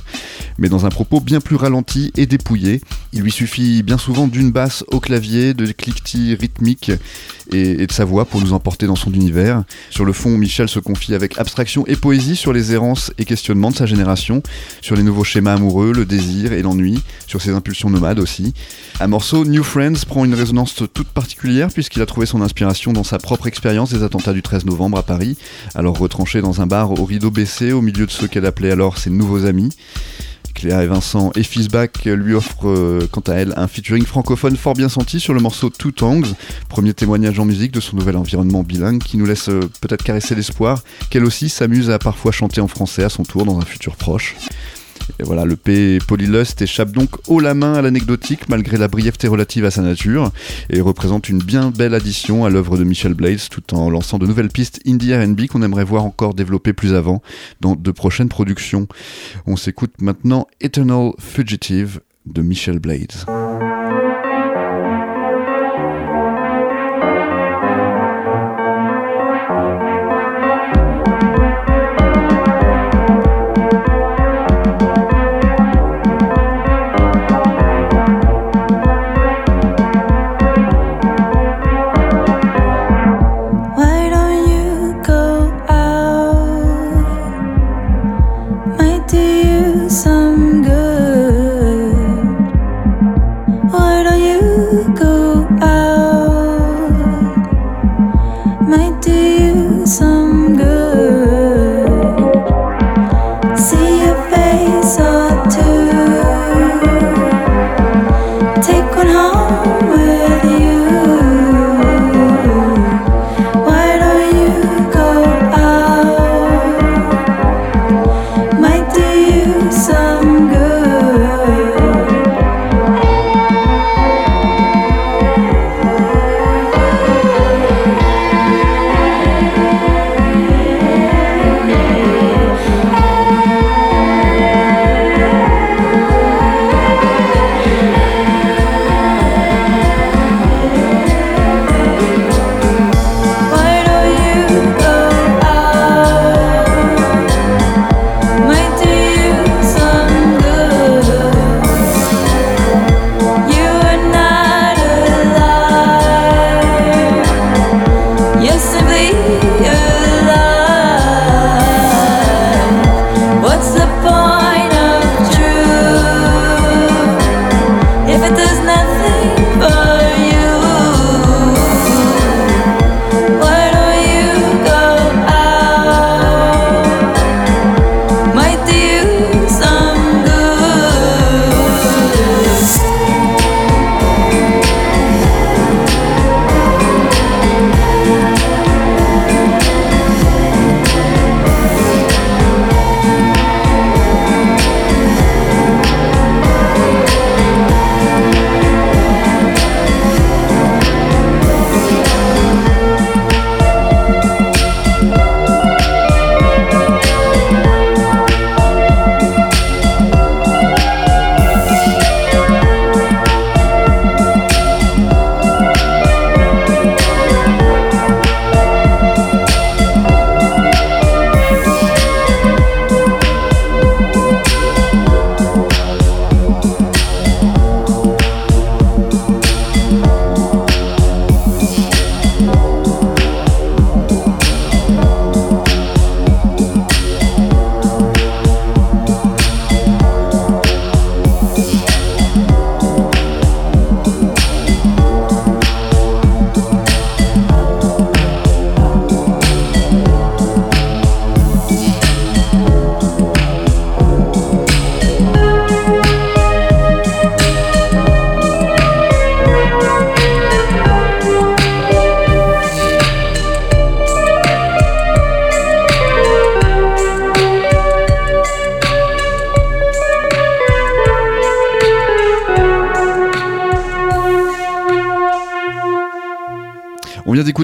mais 0.57 0.69
dans 0.69 0.85
un 0.85 0.89
propos 0.89 1.19
bien 1.19 1.39
plus 1.39 1.55
ralenti 1.55 2.11
et 2.17 2.25
dépouillé. 2.25 2.81
Il 3.11 3.21
lui 3.21 3.31
suffit 3.31 3.83
bien 3.83 3.97
souvent 3.97 4.27
d'une 4.27 4.51
basse 4.51 4.83
au 4.87 4.99
clavier, 4.99 5.53
de 5.53 5.71
cliquetis 5.71 6.35
rythmiques 6.35 6.91
et, 7.51 7.87
de 7.87 7.91
sa 7.91 8.05
voix 8.05 8.25
pour 8.25 8.41
nous 8.41 8.53
emporter 8.53 8.87
dans 8.87 8.95
son 8.95 9.11
univers. 9.11 9.63
Sur 9.89 10.05
le 10.05 10.13
fond, 10.13 10.37
Michel 10.37 10.69
se 10.69 10.79
confie 10.79 11.13
avec 11.13 11.37
abstraction 11.37 11.85
et 11.87 11.95
poésie 11.95 12.35
sur 12.35 12.53
les 12.53 12.73
errances 12.73 13.11
et 13.17 13.25
questionnements 13.25 13.71
de 13.71 13.75
sa 13.75 13.85
génération, 13.85 14.41
sur 14.81 14.95
les 14.95 15.03
nouveaux 15.03 15.23
schémas 15.23 15.53
amoureux, 15.53 15.91
le 15.93 16.05
désir 16.05 16.53
et 16.53 16.61
l'ennui, 16.61 17.01
sur 17.27 17.41
ses 17.41 17.51
impulsions 17.51 17.89
nomades 17.89 18.19
aussi. 18.19 18.53
Un 18.99 19.07
morceau, 19.07 19.45
New 19.45 19.63
Friends, 19.63 20.05
prend 20.07 20.25
une 20.25 20.35
résonance 20.35 20.75
toute 20.75 21.07
particulière 21.09 21.69
puisqu'il 21.71 22.01
a 22.01 22.05
trouvé 22.05 22.25
son 22.25 22.41
inspiration 22.41 22.93
dans 22.93 23.03
sa 23.03 23.17
propre 23.17 23.47
expérience 23.47 23.91
des 23.93 24.03
attentats 24.03 24.33
du 24.33 24.41
13 24.41 24.65
novembre 24.65 24.97
à 24.97 25.03
Paris, 25.03 25.37
alors 25.75 25.97
retranché 25.97 26.41
dans 26.41 26.61
un 26.61 26.67
bar 26.67 26.91
au 26.91 27.05
rideau 27.05 27.31
baissé 27.31 27.71
au 27.71 27.81
milieu 27.81 28.05
de 28.05 28.11
ceux 28.11 28.27
qu'elle 28.27 28.45
appelait 28.45 28.71
alors 28.71 28.97
ses 28.97 29.09
nouveaux 29.09 29.45
amis. 29.45 29.69
Cléa 30.53 30.83
et 30.83 30.87
Vincent 30.87 31.31
et 31.35 31.43
Fizback 31.43 32.05
lui 32.05 32.33
offrent 32.33 32.67
euh, 32.67 33.07
quant 33.11 33.21
à 33.21 33.33
elle 33.33 33.53
un 33.57 33.67
featuring 33.67 34.05
francophone 34.05 34.55
fort 34.55 34.73
bien 34.73 34.89
senti 34.89 35.19
sur 35.19 35.33
le 35.33 35.39
morceau 35.39 35.69
Two 35.69 35.91
Tongues, 35.91 36.27
premier 36.69 36.93
témoignage 36.93 37.39
en 37.39 37.45
musique 37.45 37.71
de 37.71 37.79
son 37.79 37.97
nouvel 37.97 38.17
environnement 38.17 38.63
bilingue 38.63 39.01
qui 39.01 39.17
nous 39.17 39.25
laisse 39.25 39.49
euh, 39.49 39.61
peut-être 39.81 40.03
caresser 40.03 40.35
l'espoir 40.35 40.83
qu'elle 41.09 41.25
aussi 41.25 41.49
s'amuse 41.49 41.89
à 41.89 41.99
parfois 41.99 42.31
chanter 42.31 42.61
en 42.61 42.67
français 42.67 43.03
à 43.03 43.09
son 43.09 43.23
tour 43.23 43.45
dans 43.45 43.57
un 43.57 43.65
futur 43.65 43.95
proche. 43.95 44.35
Et 45.19 45.23
voilà, 45.23 45.45
le 45.45 45.55
P 45.55 45.99
Polylust 46.07 46.61
échappe 46.61 46.91
donc 46.91 47.09
haut 47.27 47.39
la 47.39 47.53
main 47.53 47.73
à 47.73 47.81
l'anecdotique 47.81 48.49
malgré 48.49 48.77
la 48.77 48.87
brièveté 48.87 49.27
relative 49.27 49.65
à 49.65 49.71
sa 49.71 49.81
nature 49.81 50.31
et 50.69 50.81
représente 50.81 51.29
une 51.29 51.39
bien 51.39 51.71
belle 51.71 51.93
addition 51.93 52.45
à 52.45 52.49
l'œuvre 52.49 52.77
de 52.77 52.83
Michel 52.83 53.13
Blades 53.13 53.49
tout 53.49 53.73
en 53.73 53.89
lançant 53.89 54.17
de 54.17 54.27
nouvelles 54.27 54.49
pistes 54.49 54.79
indie 54.87 55.13
R&B 55.15 55.47
qu'on 55.47 55.61
aimerait 55.61 55.83
voir 55.83 56.05
encore 56.05 56.33
développer 56.33 56.73
plus 56.73 56.93
avant 56.93 57.21
dans 57.61 57.75
de 57.75 57.91
prochaines 57.91 58.29
productions. 58.29 58.87
On 59.45 59.55
s'écoute 59.55 59.93
maintenant 59.99 60.47
Eternal 60.61 61.11
Fugitive 61.19 62.01
de 62.25 62.41
Michel 62.41 62.79
Blades. 62.79 63.42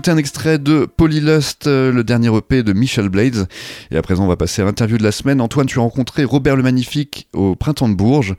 Un 0.10 0.18
extrait 0.18 0.57
de 0.57 0.88
Polylust, 0.88 1.68
euh, 1.68 1.91
le 1.91 2.03
dernier 2.03 2.36
EP 2.36 2.64
de 2.64 2.74
Michel 2.74 3.10
Blades. 3.10 3.47
Et 3.91 3.95
à 3.95 4.01
présent, 4.01 4.24
on 4.24 4.28
va 4.28 4.38
passer 4.38 4.64
à 4.64 4.66
l'interview 4.66 4.97
de 4.97 5.03
la 5.03 5.12
semaine. 5.12 5.39
Antoine, 5.39 5.68
tu 5.68 5.78
as 5.78 5.84
rencontré 5.84 6.24
Robert 6.24 6.55
le 6.55 6.64
Magnifique 6.64 7.28
au 7.32 7.55
printemps 7.55 7.88
de 7.88 7.93
Bourges. 7.93 8.36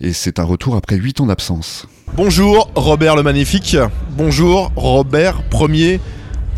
Et 0.00 0.14
c'est 0.14 0.38
un 0.38 0.44
retour 0.44 0.76
après 0.76 0.96
8 0.96 1.20
ans 1.20 1.26
d'absence. 1.26 1.86
Bonjour 2.16 2.70
Robert 2.74 3.16
le 3.16 3.22
Magnifique. 3.22 3.76
Bonjour 4.16 4.72
Robert 4.76 5.42
Ier 5.52 6.00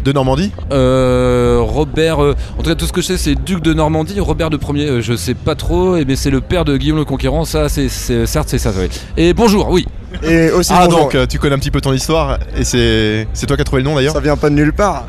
de 0.05 0.12
Normandie. 0.12 0.50
Euh, 0.72 1.59
Robert, 1.62 2.22
euh, 2.22 2.34
en 2.59 2.62
tout 2.62 2.68
cas 2.70 2.74
tout 2.74 2.86
ce 2.86 2.92
que 2.92 3.00
je 3.00 3.07
sais 3.09 3.16
c'est 3.16 3.34
duc 3.34 3.62
de 3.62 3.72
Normandie, 3.72 4.18
Robert 4.20 4.50
de 4.50 4.57
Premier, 4.57 4.86
euh, 4.88 5.00
je 5.00 5.14
sais 5.14 5.34
pas 5.34 5.55
trop, 5.55 5.96
et 5.96 6.05
mais 6.05 6.16
c'est 6.16 6.30
le 6.30 6.40
père 6.40 6.64
de 6.64 6.76
Guillaume 6.76 6.98
le 6.98 7.05
Conquérant, 7.05 7.44
ça 7.44 7.68
c'est, 7.68 7.88
c'est- 7.88 8.26
certes 8.26 8.48
c'est 8.50 8.59
ça, 8.59 8.70
oui. 8.78 8.88
Et 9.16 9.32
bonjour, 9.34 9.68
oui. 9.70 9.86
Et 10.22 10.50
aussi, 10.53 10.72
Ah 10.74 10.84
bonjour. 10.86 11.00
donc 11.00 11.14
euh, 11.14 11.26
tu 11.26 11.38
connais 11.38 11.55
un 11.55 11.59
petit 11.59 11.70
peu 11.70 11.80
ton 11.80 11.92
histoire 11.92 12.38
et 12.57 12.64
c'est 12.64 13.26
c'est 13.32 13.46
toi 13.46 13.57
qui 13.57 13.62
as 13.62 13.64
trouvé 13.64 13.82
le 13.82 13.88
nom 13.88 13.94
d'ailleurs. 13.94 14.14
ça 14.14 14.20
vient 14.20 14.36
pas 14.36 14.50
de 14.50 14.55
nulle 14.55 14.72
part. 14.72 15.07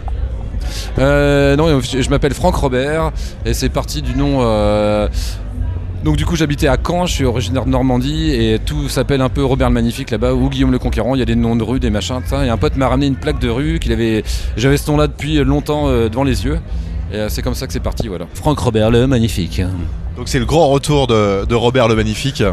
Euh, 0.99 1.55
non, 1.55 1.79
je 1.81 2.09
m'appelle 2.09 2.33
Franck 2.33 2.55
Robert, 2.55 3.11
et 3.45 3.53
c'est 3.53 3.69
parti 3.69 4.01
du 4.01 4.15
nom. 4.15 4.39
euh, 4.41 5.07
donc 6.03 6.17
du 6.17 6.25
coup 6.25 6.35
j'habitais 6.35 6.67
à 6.67 6.77
Caen, 6.85 7.05
je 7.05 7.13
suis 7.13 7.25
originaire 7.25 7.65
de 7.65 7.69
Normandie 7.69 8.31
et 8.31 8.59
tout 8.59 8.89
s'appelle 8.89 9.21
un 9.21 9.29
peu 9.29 9.43
Robert 9.43 9.69
le 9.69 9.73
Magnifique 9.73 10.11
là-bas 10.11 10.33
ou 10.33 10.49
Guillaume 10.49 10.71
le 10.71 10.79
Conquérant, 10.79 11.15
il 11.15 11.19
y 11.19 11.21
a 11.21 11.25
des 11.25 11.35
noms 11.35 11.55
de 11.55 11.63
rue, 11.63 11.79
des 11.79 11.89
machins, 11.89 12.21
ça. 12.25 12.45
Et 12.45 12.49
un 12.49 12.57
pote 12.57 12.75
m'a 12.75 12.87
ramené 12.87 13.07
une 13.07 13.15
plaque 13.15 13.39
de 13.39 13.49
rue 13.49 13.79
qu'il 13.79 13.91
avait, 13.91 14.23
j'avais 14.57 14.77
ce 14.77 14.91
nom-là 14.91 15.07
depuis 15.07 15.43
longtemps 15.43 15.87
euh, 15.87 16.09
devant 16.09 16.23
les 16.23 16.45
yeux. 16.45 16.59
Et 17.11 17.15
euh, 17.15 17.29
c'est 17.29 17.41
comme 17.41 17.53
ça 17.53 17.67
que 17.67 17.73
c'est 17.73 17.79
parti, 17.79 18.07
voilà. 18.07 18.25
Franck 18.33 18.59
Robert, 18.59 18.89
le 18.89 19.07
magnifique. 19.07 19.61
Donc 20.17 20.27
c'est 20.27 20.39
le 20.39 20.45
grand 20.45 20.67
retour 20.69 21.07
de, 21.07 21.45
de 21.45 21.55
Robert 21.55 21.87
le 21.87 21.95
Magnifique 21.95 22.41
euh, 22.41 22.51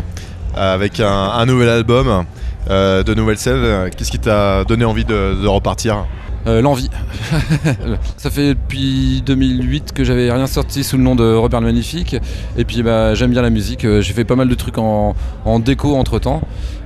avec 0.55 1.01
un, 1.01 1.11
un 1.11 1.47
nouvel 1.47 1.69
album, 1.69 2.25
euh, 2.69 3.03
de 3.03 3.15
nouvelles 3.15 3.39
scènes. 3.39 3.91
Qu'est-ce 3.97 4.11
qui 4.11 4.19
t'a 4.19 4.65
donné 4.65 4.85
envie 4.85 5.05
de, 5.05 5.41
de 5.43 5.47
repartir? 5.47 6.07
Euh, 6.47 6.63
L'envie. 6.63 6.89
ça 8.17 8.31
fait 8.31 8.55
depuis 8.55 9.23
2008 9.27 9.93
que 9.93 10.05
j'avais 10.05 10.31
rien 10.33 10.47
sorti 10.47 10.85
sous 10.85 10.97
le 10.97 11.03
nom 11.03 11.15
de 11.15 11.35
Robert 11.35 11.61
le 11.61 11.67
Magnifique. 11.67 12.17
Et 12.57 12.65
puis 12.65 12.83
bah, 12.83 13.15
j'aime 13.15 13.31
bien 13.31 13.43
la 13.43 13.51
musique. 13.51 13.85
Euh, 13.85 14.01
J'ai 14.01 14.15
fait 14.15 14.25
pas 14.25 14.37
mal 14.37 14.49
de 14.49 14.55
trucs 14.55 14.79
en, 14.79 15.15
en 15.45 15.59
déco 15.59 15.97
entre 15.97 16.19
temps. 16.19 16.41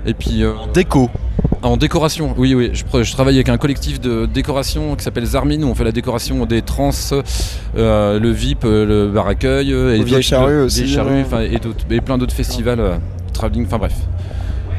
Et 0.07 0.13
puis 0.15 0.43
euh, 0.43 0.53
Déco. 0.75 1.09
en 1.63 1.77
décoration, 1.77 2.35
oui, 2.37 2.55
oui. 2.55 2.73
Je, 2.75 3.13
travaille 3.13 3.37
avec 3.37 3.49
un 3.49 3.57
collectif 3.57 4.01
de 4.01 4.27
décoration 4.27 4.97
qui 4.97 5.05
s'appelle 5.05 5.25
Zarmine 5.25 5.65
où 5.65 5.69
on 5.69 5.75
fait 5.75 5.85
la 5.85 5.93
décoration 5.93 6.45
des 6.47 6.61
trans, 6.61 6.91
euh, 7.77 8.19
le 8.21 8.31
VIP, 8.31 8.65
le 8.65 9.09
bar 9.15 9.27
accueil, 9.29 9.71
et 9.71 9.75
Aux 9.75 9.89
Vieilles 9.93 10.05
d'autres- 10.11 10.21
Charrues 10.21 10.53
le- 10.57 10.65
aussi, 10.65 10.83
et, 11.91 11.95
et 11.95 12.01
plein 12.03 12.19
d'autres 12.19 12.35
festivals, 12.35 13.01
travelling, 13.33 13.65
enfin 13.67 13.79
bref. 13.79 13.95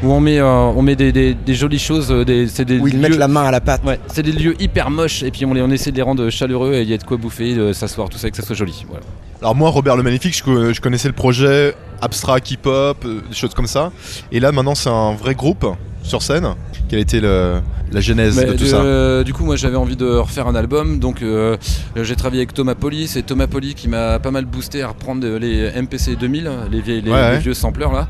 Où 0.04 0.12
on 0.12 0.20
met, 0.20 0.40
euh, 0.40 0.46
on 0.46 0.82
met 0.82 0.96
des, 0.96 1.12
des- 1.12 1.34
des 1.34 1.56
jolies 1.56 1.80
choses, 1.80 2.12
euh, 2.12 2.24
des, 2.26 2.48
c'est 2.48 2.66
des 2.66 2.78
Où 2.80 2.88
ils 2.88 2.94
lieux- 2.96 3.00
mettent 3.00 3.18
la 3.18 3.28
main 3.28 3.44
à 3.44 3.52
la 3.52 3.62
pâte. 3.62 3.84
Ouais, 3.84 4.00
c'est 4.08 4.24
des 4.24 4.32
lieux 4.32 4.56
hyper 4.62 4.90
moches 4.92 5.24
et 5.24 5.32
puis 5.32 5.46
on, 5.46 5.54
les, 5.54 5.62
on 5.62 5.70
essaie 5.72 5.92
de 5.92 5.96
les 5.96 6.02
rendre 6.04 6.30
chaleureux 6.30 6.74
et 6.74 6.82
il 6.82 6.90
y 6.90 6.94
a 6.94 6.98
de 6.98 7.04
quoi 7.04 7.18
bouffer, 7.18 7.56
de 7.56 7.74
s'asseoir, 7.74 8.10
tout 8.10 8.18
ça, 8.18 8.28
et 8.28 8.32
que 8.32 8.38
ça 8.38 8.44
soit 8.44 8.56
joli. 8.56 8.86
Voilà. 8.90 9.04
Alors 9.42 9.56
moi, 9.56 9.70
Robert 9.70 9.96
le 9.98 10.04
Magnifique, 10.04 10.36
je, 10.36 10.74
je 10.74 10.82
connaissais 10.82 11.08
le 11.08 11.14
projet 11.14 11.74
abstract, 12.02 12.52
hip-hop, 12.52 13.04
euh, 13.06 13.22
des 13.30 13.36
choses 13.36 13.54
comme 13.54 13.68
ça. 13.68 13.92
Et 14.32 14.40
là, 14.40 14.52
maintenant, 14.52 14.76
c'est 14.76 14.90
un 14.90 15.14
vrai 15.14 15.34
groupe 15.34 15.66
sur 16.06 16.22
scène. 16.22 16.48
Quelle 16.88 17.00
était 17.00 17.20
le- 17.20 17.60
la 17.92 18.00
genèse 18.02 18.38
Mais 18.38 18.46
de 18.46 18.54
tout 18.54 18.66
ça 18.66 18.78
euh, 18.82 19.24
du 19.24 19.34
coup, 19.34 19.44
moi 19.46 19.56
j'avais 19.56 19.76
envie 19.76 19.96
de 19.96 20.06
refaire 20.06 20.48
un 20.48 20.56
album, 20.56 21.00
donc 21.00 21.22
euh, 21.22 21.56
j'ai 21.96 22.16
travaillé 22.16 22.42
avec 22.42 22.54
Thomas 22.54 22.76
Poli. 22.76 23.08
C'est 23.08 23.24
Thomas 23.24 23.48
Poli 23.48 23.74
qui 23.76 23.88
m'a 23.88 24.20
pas 24.20 24.32
mal 24.32 24.46
boosté 24.46 24.82
à 24.82 24.90
reprendre 24.90 25.26
les 25.28 25.70
MPC 25.82 26.16
2000, 26.16 26.50
les, 26.72 26.82
vieilles, 26.82 27.02
les, 27.02 27.12
Ouais, 27.12 27.18
ouais. 27.18 27.32
les 27.34 27.40
vieux 27.40 27.54
sampleurs 27.54 27.92
là. 27.94 28.08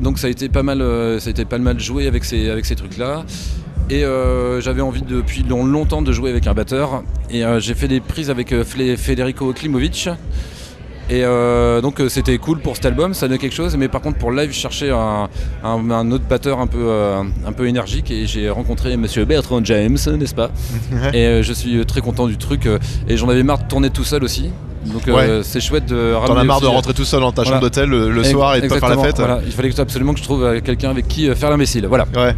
Donc, 0.00 0.18
ça 0.18 0.26
a 0.26 0.30
été 0.30 0.48
pas 0.48 0.62
mal, 0.62 0.82
euh, 0.82 1.18
ça 1.18 1.28
a 1.28 1.30
été 1.30 1.44
pas 1.44 1.58
mal 1.58 1.80
joué 1.80 2.06
avec 2.06 2.24
ces, 2.24 2.50
avec 2.50 2.64
ces 2.66 2.74
trucs 2.76 2.98
là. 2.98 3.24
Et 3.90 4.04
euh, 4.04 4.60
j'avais 4.60 4.80
envie 4.82 5.02
depuis 5.02 5.42
long- 5.42 5.64
longtemps 5.66 6.02
de 6.02 6.12
jouer 6.12 6.30
avec 6.30 6.46
un 6.46 6.54
batteur. 6.54 7.02
Et 7.30 7.42
j'ai 7.58 7.74
fait 7.74 7.88
des 7.88 8.00
prises 8.00 8.30
avec 8.30 8.54
Federico 8.62 9.52
Klimovic. 9.52 10.08
Et 11.12 11.24
euh, 11.24 11.82
donc 11.82 12.00
euh, 12.00 12.08
c'était 12.08 12.38
cool 12.38 12.60
pour 12.60 12.74
cet 12.74 12.86
album, 12.86 13.12
ça 13.12 13.28
donnait 13.28 13.36
quelque 13.38 13.54
chose. 13.54 13.76
Mais 13.76 13.88
par 13.88 14.00
contre 14.00 14.16
pour 14.16 14.32
live, 14.32 14.50
je 14.50 14.58
cherchais 14.58 14.88
un, 14.88 15.28
un- 15.62 15.90
un 15.90 16.10
autre 16.10 16.24
batteur 16.24 16.58
un 16.58 16.66
peu, 16.66 16.78
euh, 16.80 17.22
un 17.46 17.52
peu 17.52 17.68
énergique 17.68 18.10
et 18.10 18.26
j'ai 18.26 18.48
rencontré 18.48 18.96
Monsieur 18.96 19.26
Bertrand 19.26 19.62
James, 19.62 19.98
n'est-ce 20.18 20.34
pas 20.34 20.50
Et 21.12 21.26
euh, 21.26 21.42
je 21.42 21.52
suis 21.52 21.84
très 21.84 22.00
content 22.00 22.26
du 22.26 22.38
truc. 22.38 22.64
euh, 22.64 22.78
et 23.08 23.18
j'en 23.18 23.28
avais 23.28 23.42
marre 23.42 23.58
de 23.58 23.68
tourner 23.68 23.90
tout 23.90 24.04
seul 24.04 24.24
aussi. 24.24 24.50
Donc 24.86 25.06
euh, 25.06 25.42
c'est 25.42 25.60
chouette 25.60 25.84
de 25.84 26.14
ramener. 26.14 26.28
T'en 26.34 26.40
as 26.40 26.44
marre 26.44 26.60
de 26.62 26.66
rentrer 26.66 26.94
tout 26.94 27.04
seul 27.04 27.20
dans 27.20 27.30
ta 27.30 27.42
voilà. 27.42 27.58
chambre 27.58 27.62
d'hôtel 27.68 27.90
le, 27.90 28.24
soir 28.24 28.56
et 28.56 28.62
de 28.62 28.68
pas 28.68 28.80
faire 28.80 28.88
la 28.88 28.96
fête 28.98 29.16
voilà. 29.18 29.40
Il 29.44 29.52
fallait 29.52 29.78
absolument 29.78 30.14
que 30.14 30.18
je 30.18 30.24
trouve 30.24 30.60
quelqu'un 30.62 30.88
avec 30.88 31.08
qui 31.08 31.32
faire 31.34 31.50
l'imbécile. 31.50 31.86
Voilà. 31.88 32.06
Ouais. 32.16 32.34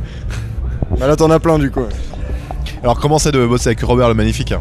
Bah 0.99 1.07
là, 1.07 1.15
t'en 1.15 1.31
as 1.31 1.39
plein 1.39 1.61
du 1.61 1.71
coup. 1.71 1.85
Alors 2.83 2.99
comment 2.99 3.21
c'est 3.21 3.33
de 3.33 3.47
bosser 3.47 3.69
avec 3.69 3.83
Robert 3.83 4.09
le 4.09 4.15
Magnifique 4.15 4.53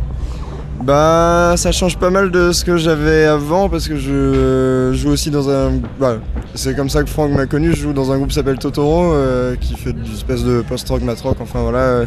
Bah, 0.82 1.54
ça 1.56 1.72
change 1.72 1.98
pas 1.98 2.10
mal 2.10 2.30
de 2.30 2.52
ce 2.52 2.66
que 2.66 2.76
j'avais 2.76 3.24
avant 3.24 3.70
parce 3.70 3.88
que 3.88 3.96
je 3.96 4.92
joue 4.94 5.12
aussi 5.12 5.30
dans 5.30 5.50
un. 5.50 5.80
Bah, 6.00 6.18
c'est 6.56 6.76
comme 6.76 6.90
ça 6.90 7.04
que 7.04 7.10
Franck 7.10 7.32
m'a 7.32 7.46
connu. 7.46 7.72
Je 7.72 7.84
joue 7.84 7.94
dans 7.94 8.12
un 8.12 8.18
groupe 8.18 8.30
qui 8.30 8.36
s'appelle 8.36 8.58
Totoro 8.58 9.14
euh, 9.14 9.56
qui 9.56 9.76
fait 9.76 9.92
une 9.92 10.14
espèce 10.14 10.44
de 10.44 10.62
post-rock, 10.62 11.02
mat-rock. 11.04 11.38
Enfin 11.40 11.62
voilà. 11.62 11.80
euh, 11.80 12.06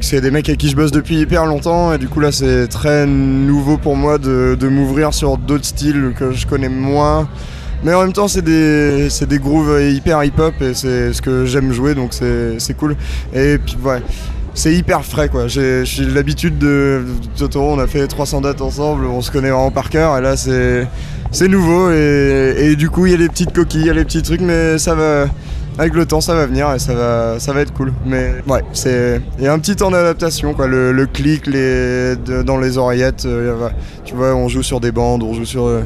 c'est 0.00 0.22
des 0.22 0.30
mecs 0.30 0.48
avec 0.48 0.58
qui 0.58 0.68
je 0.68 0.76
bosse 0.76 0.92
depuis 0.92 1.18
hyper 1.18 1.44
longtemps 1.44 1.92
et 1.92 1.98
du 1.98 2.08
coup 2.08 2.20
là 2.20 2.32
c'est 2.32 2.68
très 2.68 3.06
nouveau 3.06 3.76
pour 3.76 3.96
moi 3.96 4.16
de, 4.18 4.56
m'ouvrir 4.62 5.12
sur 5.12 5.36
d'autres 5.36 5.66
styles 5.66 6.14
que 6.18 6.32
je 6.32 6.46
connais 6.46 6.70
moins. 6.70 7.28
Mais 7.82 7.94
en 7.94 8.02
même 8.02 8.12
temps, 8.12 8.28
c'est 8.28 8.42
des, 8.42 9.08
des 9.26 9.38
grooves 9.38 9.80
hyper 9.82 10.22
hip-hop 10.22 10.54
et 10.60 10.74
c'est 10.74 11.14
ce 11.14 11.22
que 11.22 11.46
j'aime 11.46 11.72
jouer 11.72 11.94
donc 11.94 12.14
c'est 12.14 12.58
c'est 12.58 12.74
cool. 12.74 12.96
Et 13.34 13.58
puis 13.58 13.76
ouais, 13.84 14.02
c'est 14.54 14.74
hyper 14.74 15.04
frais 15.04 15.28
quoi. 15.28 15.46
J'ai 15.48 15.84
l'habitude 15.98 16.58
de, 16.58 17.04
Totoro, 17.36 17.72
on 17.72 17.78
a 17.78 17.86
fait 17.86 18.06
300 18.06 18.42
dates 18.42 18.60
ensemble, 18.60 19.06
on 19.06 19.20
se 19.20 19.30
connaît 19.30 19.50
vraiment 19.50 19.70
par 19.70 19.90
cœur 19.90 20.16
et 20.18 20.20
là 20.20 20.36
c'est 20.36 21.48
nouveau 21.48 21.90
et, 21.90 22.74
du 22.76 22.90
coup 22.90 23.06
il 23.06 23.12
y 23.12 23.14
a 23.14 23.18
des 23.18 23.28
petites 23.28 23.52
coquilles, 23.52 23.82
il 23.82 23.86
y 23.86 23.90
a 23.90 23.94
des 23.94 24.04
petits 24.04 24.22
trucs 24.22 24.40
mais 24.40 24.78
ça 24.78 24.94
va 24.94 25.26
avec 25.78 25.94
le 25.94 26.04
temps 26.04 26.20
ça 26.20 26.34
va 26.34 26.46
venir 26.46 26.70
et 26.74 26.78
ça 26.78 26.94
va 26.94 27.38
ça 27.38 27.52
va 27.52 27.60
être 27.60 27.72
cool. 27.72 27.92
Mais 28.04 28.34
ouais, 28.48 28.62
c'est 28.72 29.20
il 29.38 29.44
y 29.44 29.46
a 29.46 29.52
un 29.52 29.58
petit 29.58 29.76
temps 29.76 29.90
d'adaptation 29.90 30.54
quoi, 30.54 30.66
le, 30.66 31.06
clic 31.06 31.48
dans 31.48 32.58
les 32.58 32.78
oreillettes, 32.78 33.24
euh, 33.26 33.68
tu 34.04 34.14
vois, 34.14 34.34
on 34.34 34.48
joue 34.48 34.62
sur 34.62 34.80
des 34.80 34.92
bandes, 34.92 35.22
on 35.22 35.32
joue 35.32 35.44
sur 35.44 35.64
euh, 35.64 35.82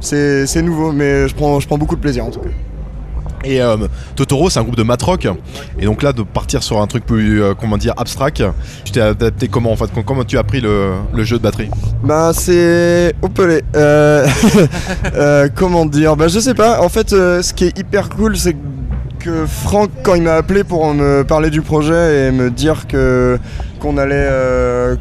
c'est 0.00 0.46
c'est 0.46 0.62
nouveau 0.62 0.92
mais 0.92 1.28
je 1.28 1.34
prends 1.34 1.58
je 1.60 1.66
prends 1.66 1.78
beaucoup 1.78 1.96
de 1.96 2.00
plaisir 2.00 2.24
en 2.24 2.30
tout 2.30 2.40
cas. 2.40 2.50
Et 3.44 3.60
euh, 3.60 3.76
Totoro, 4.16 4.50
c'est 4.50 4.58
un 4.58 4.62
groupe 4.62 4.76
de 4.76 4.82
matrock. 4.82 5.28
Et 5.78 5.84
donc 5.84 6.02
là, 6.02 6.12
de 6.12 6.22
partir 6.22 6.62
sur 6.62 6.80
un 6.80 6.86
truc 6.86 7.04
plus, 7.04 7.42
euh, 7.42 7.54
comment 7.58 7.76
dire, 7.76 7.94
abstract, 7.96 8.42
tu 8.84 8.92
t'es 8.92 9.00
adapté 9.00 9.48
comment 9.48 9.72
en 9.72 9.76
fait? 9.76 9.90
Comment 10.04 10.24
tu 10.24 10.36
as 10.36 10.40
appris 10.40 10.60
le, 10.60 10.94
jeu 11.18 11.38
de 11.38 11.42
batterie? 11.42 11.70
Bah 12.02 12.32
c'est 12.32 13.14
opelé. 13.22 13.62
Euh, 13.76 14.26
euh, 15.14 15.48
comment 15.54 15.86
dire? 15.86 16.16
Bah 16.16 16.28
je 16.28 16.38
sais 16.38 16.54
pas. 16.54 16.80
En 16.80 16.88
fait, 16.88 17.10
ce 17.10 17.52
qui 17.52 17.64
est 17.64 17.78
hyper 17.78 18.08
cool, 18.08 18.36
c'est 18.36 18.56
que 19.18 19.46
Franck, 19.46 19.90
quand 20.02 20.14
il 20.14 20.22
m'a 20.22 20.34
appelé 20.34 20.64
pour 20.64 20.92
me 20.92 21.22
parler 21.22 21.50
du 21.50 21.62
projet 21.62 22.28
et 22.28 22.30
me 22.30 22.50
dire 22.50 22.86
que 22.86 23.38
qu'on 23.80 23.98
allait 23.98 24.28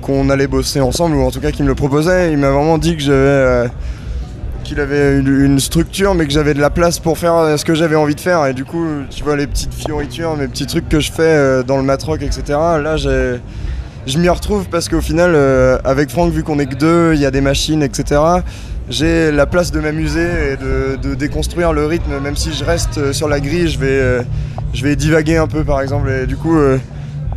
qu'on 0.02 0.30
allait 0.30 0.48
bosser 0.48 0.82
ensemble, 0.82 1.16
ou 1.16 1.22
en 1.22 1.32
tout 1.32 1.40
cas 1.40 1.52
qu'il 1.52 1.64
me 1.64 1.70
le 1.70 1.76
proposait, 1.76 2.32
il 2.32 2.38
m'a 2.38 2.50
vraiment 2.50 2.78
dit 2.78 2.96
que 2.96 3.04
j'avais 3.04 3.70
qu'il 4.74 4.82
avait 4.82 5.20
une, 5.20 5.60
structure, 5.60 6.16
mais 6.16 6.26
que 6.26 6.32
j'avais 6.32 6.56
de 6.56 6.60
la 6.60 6.72
place 6.72 6.98
pour 6.98 7.20
faire 7.20 7.36
euh, 7.36 7.58
ce 7.58 7.66
que 7.66 7.76
j'avais 7.76 7.96
envie 7.96 8.16
de 8.16 8.20
faire. 8.20 8.48
Et 8.48 8.54
du 8.54 8.66
coup, 8.66 8.86
tu 9.12 9.24
vois 9.24 9.36
les 9.36 9.46
petites 9.46 9.74
fioritures, 9.74 10.36
mes 10.36 10.48
petits 10.48 10.66
trucs 10.66 10.90
que 10.90 11.00
je 11.00 11.12
fais 11.12 11.22
euh, 11.22 11.64
dans 11.64 11.78
le 11.78 11.84
matrock, 11.84 12.24
etc. 12.24 12.44
Là, 12.82 12.98
je 12.98 14.18
m'y 14.18 14.30
retrouve 14.30 14.68
parce 14.70 14.90
qu'au 14.90 15.02
final, 15.02 15.34
euh, 15.36 15.78
avec 15.84 16.10
Franck, 16.10 16.34
vu 16.34 16.44
qu'on 16.44 16.58
est 16.58 16.66
que 16.66 16.76
deux, 16.76 17.14
il 17.14 17.22
y 17.22 17.26
a 17.26 17.32
des 17.32 17.42
machines, 17.42 17.84
etc. 17.84 18.20
J'ai 18.90 19.32
la 19.32 19.46
place 19.46 19.72
de 19.72 19.80
m'amuser 19.80 20.54
et 20.54 20.58
de, 20.58 21.14
déconstruire 21.14 21.72
le 21.72 21.86
rythme, 21.86 22.20
même 22.20 22.36
si 22.36 22.52
je 22.52 22.64
reste 22.64 23.14
sur 23.14 23.28
la 23.28 23.40
grille, 23.40 23.70
je 23.70 23.78
vais, 23.78 24.96
divaguer 24.96 25.38
un 25.38 25.48
peu 25.48 25.64
par 25.64 25.82
exemple. 25.82 26.10
Et 26.10 26.26
du 26.26 26.36
coup, 26.36 26.58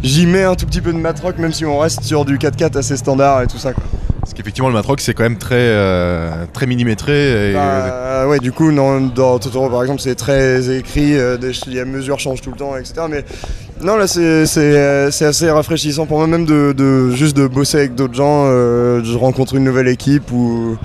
j'y 0.02 0.26
mets 0.26 0.44
un 0.44 0.54
tout 0.54 0.66
petit 0.66 0.80
peu 0.80 0.92
de 0.92 0.98
matrock, 0.98 1.36
même 1.38 1.52
si 1.52 1.66
on 1.66 1.78
reste 1.78 2.02
sur 2.02 2.24
du 2.24 2.38
4x4 2.38 2.78
assez 2.78 2.96
standard 2.96 3.42
et 3.42 3.46
tout 3.46 3.58
ça. 3.58 3.72
Parce 4.26 4.34
qu'effectivement, 4.34 4.66
le 4.68 4.74
matrock, 4.74 5.00
c'est 5.00 5.14
quand 5.14 5.22
même 5.22 5.38
très, 5.38 5.54
euh, 5.54 6.46
très 6.52 6.66
millimétré. 6.66 7.50
Et, 7.50 7.54
Bah, 7.54 8.26
ouais, 8.26 8.40
du 8.40 8.50
coup, 8.50 8.72
non, 8.72 9.00
dans 9.02 9.38
Totoro 9.38 9.70
par 9.70 9.82
exemple, 9.82 10.00
c'est 10.00 10.16
très 10.16 10.76
écrit, 10.76 11.16
euh, 11.16 11.38
les 11.68 11.84
mesures 11.84 12.18
changent 12.18 12.40
tout 12.40 12.50
le 12.50 12.56
temps, 12.56 12.76
etc. 12.76 13.02
Mais 13.08 13.24
non, 13.80 13.96
là, 13.96 14.08
c'est 14.08 14.18
euh, 14.58 15.06
assez 15.06 15.48
rafraîchissant 15.48 16.06
pour 16.06 16.18
moi, 16.18 16.26
même 16.26 16.44
de, 16.44 17.10
juste 17.10 17.36
de 17.36 17.46
bosser 17.46 17.78
avec 17.78 17.94
d'autres 17.94 18.14
gens. 18.14 18.46
euh, 18.46 19.00
je 19.04 19.16
rencontre 19.16 19.54
une 19.54 19.62
nouvelle 19.62 19.86
équipe 19.86 20.32
où, 20.32 20.76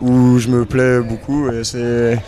où 0.00 0.40
je 0.40 0.48
me 0.48 0.64
plais 0.64 0.98
beaucoup 0.98 1.48
et 1.52 1.62
c'est. 1.62 2.18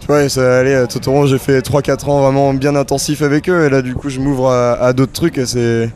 Tu 0.00 0.06
vois, 0.08 0.28
ça 0.28 0.58
allait 0.58 0.74
à 0.74 0.86
Totoro, 0.86 1.26
j'ai 1.26 1.38
fait 1.38 1.60
3-4 1.60 2.10
ans 2.10 2.20
vraiment 2.20 2.52
bien 2.52 2.76
intensif 2.76 3.22
avec 3.22 3.48
eux 3.48 3.64
et 3.64 3.70
là, 3.70 3.80
du 3.80 3.94
coup, 3.94 4.10
je 4.10 4.20
m'ouvre 4.20 4.50
à, 4.50 4.74
à 4.74 4.92
d'autres 4.92 5.12
trucs 5.12 5.38
et 5.38 5.46
c'est. 5.46 5.88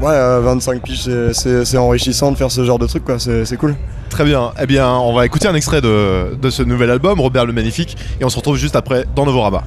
Ouais, 0.00 0.12
à 0.14 0.40
25 0.40 0.82
piges, 0.82 1.08
c'est- 1.32 1.76
enrichissant 1.78 2.32
de 2.32 2.36
faire 2.36 2.50
ce 2.50 2.64
genre 2.64 2.78
de 2.78 2.86
trucs, 2.86 3.04
quoi, 3.04 3.18
c'est 3.18 3.56
cool. 3.56 3.74
Très 4.10 4.24
bien. 4.24 4.52
Eh 4.60 4.66
bien, 4.66 4.88
on 4.90 5.12
va 5.14 5.26
écouter 5.26 5.48
un 5.48 5.54
extrait 5.54 5.80
de, 5.80 6.50
ce 6.50 6.62
nouvel 6.62 6.90
album, 6.90 7.20
Robert 7.20 7.46
le 7.46 7.52
Magnifique, 7.52 7.96
et 8.20 8.24
on 8.24 8.28
se 8.28 8.36
retrouve 8.36 8.56
juste 8.56 8.76
après 8.76 9.06
dans 9.16 9.24
Novorama. 9.26 9.64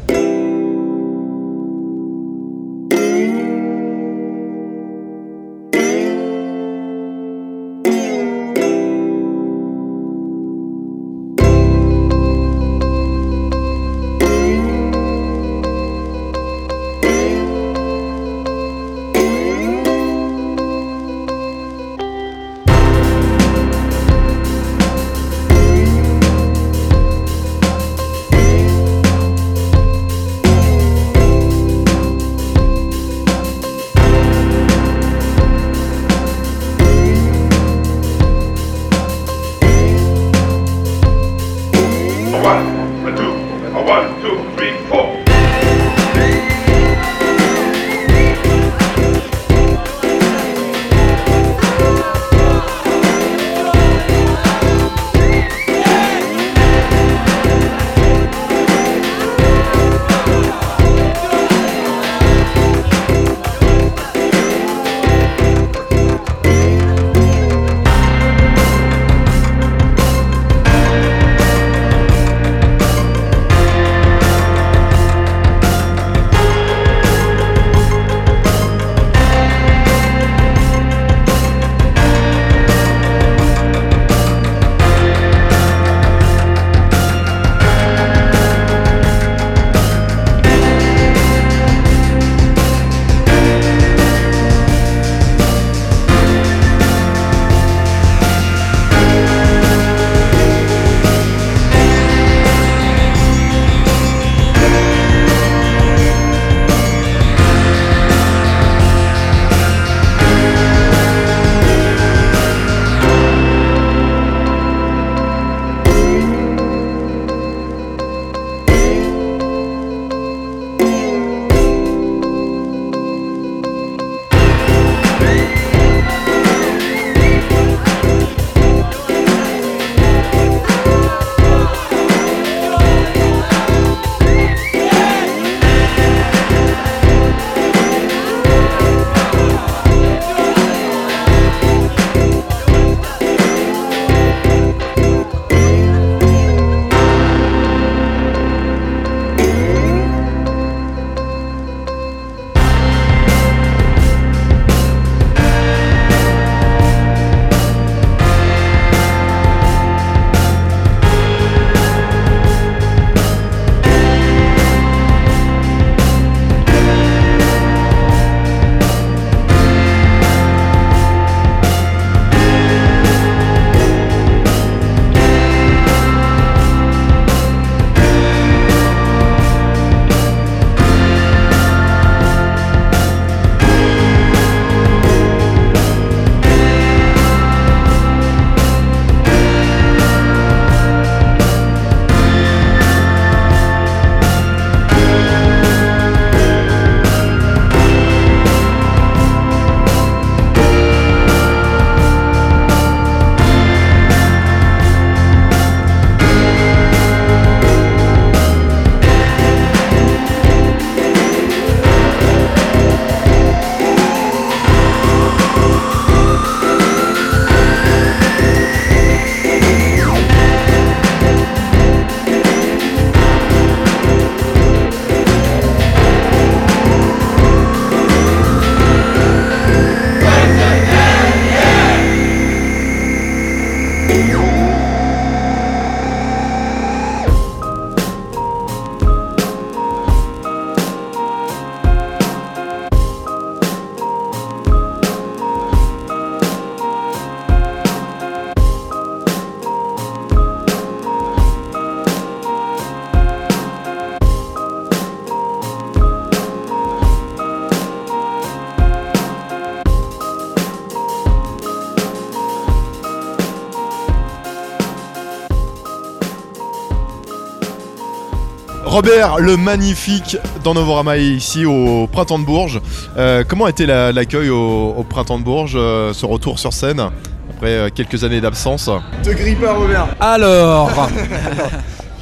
Robert, 269.02 269.38
le 269.38 269.58
magnifique 269.58 270.38
dans 270.64 270.74
Novorama 270.74 271.18
ici 271.18 271.66
au 271.68 272.08
Printemps 272.12 272.40
de 272.40 272.46
Bourges. 272.46 272.82
Euh, 273.16 273.44
comment 273.48 273.66
a 273.66 273.70
été 273.70 273.86
la- 273.86 274.12
l'accueil 274.12 274.50
au, 274.50 274.96
au 274.98 275.04
Printemps 275.04 275.38
de 275.38 275.44
Bourges, 275.44 275.74
euh, 275.76 276.14
ce 276.14 276.26
retour 276.26 276.58
sur 276.58 276.74
scène 276.74 277.00
après 277.00 277.68
euh, 277.70 277.90
quelques 277.94 278.24
années 278.24 278.42
d'absence? 278.42 278.90
Te 279.22 279.30
grille 279.30 279.54
pas, 279.54 279.74
Robert? 279.74 280.08
Alors 280.20 280.90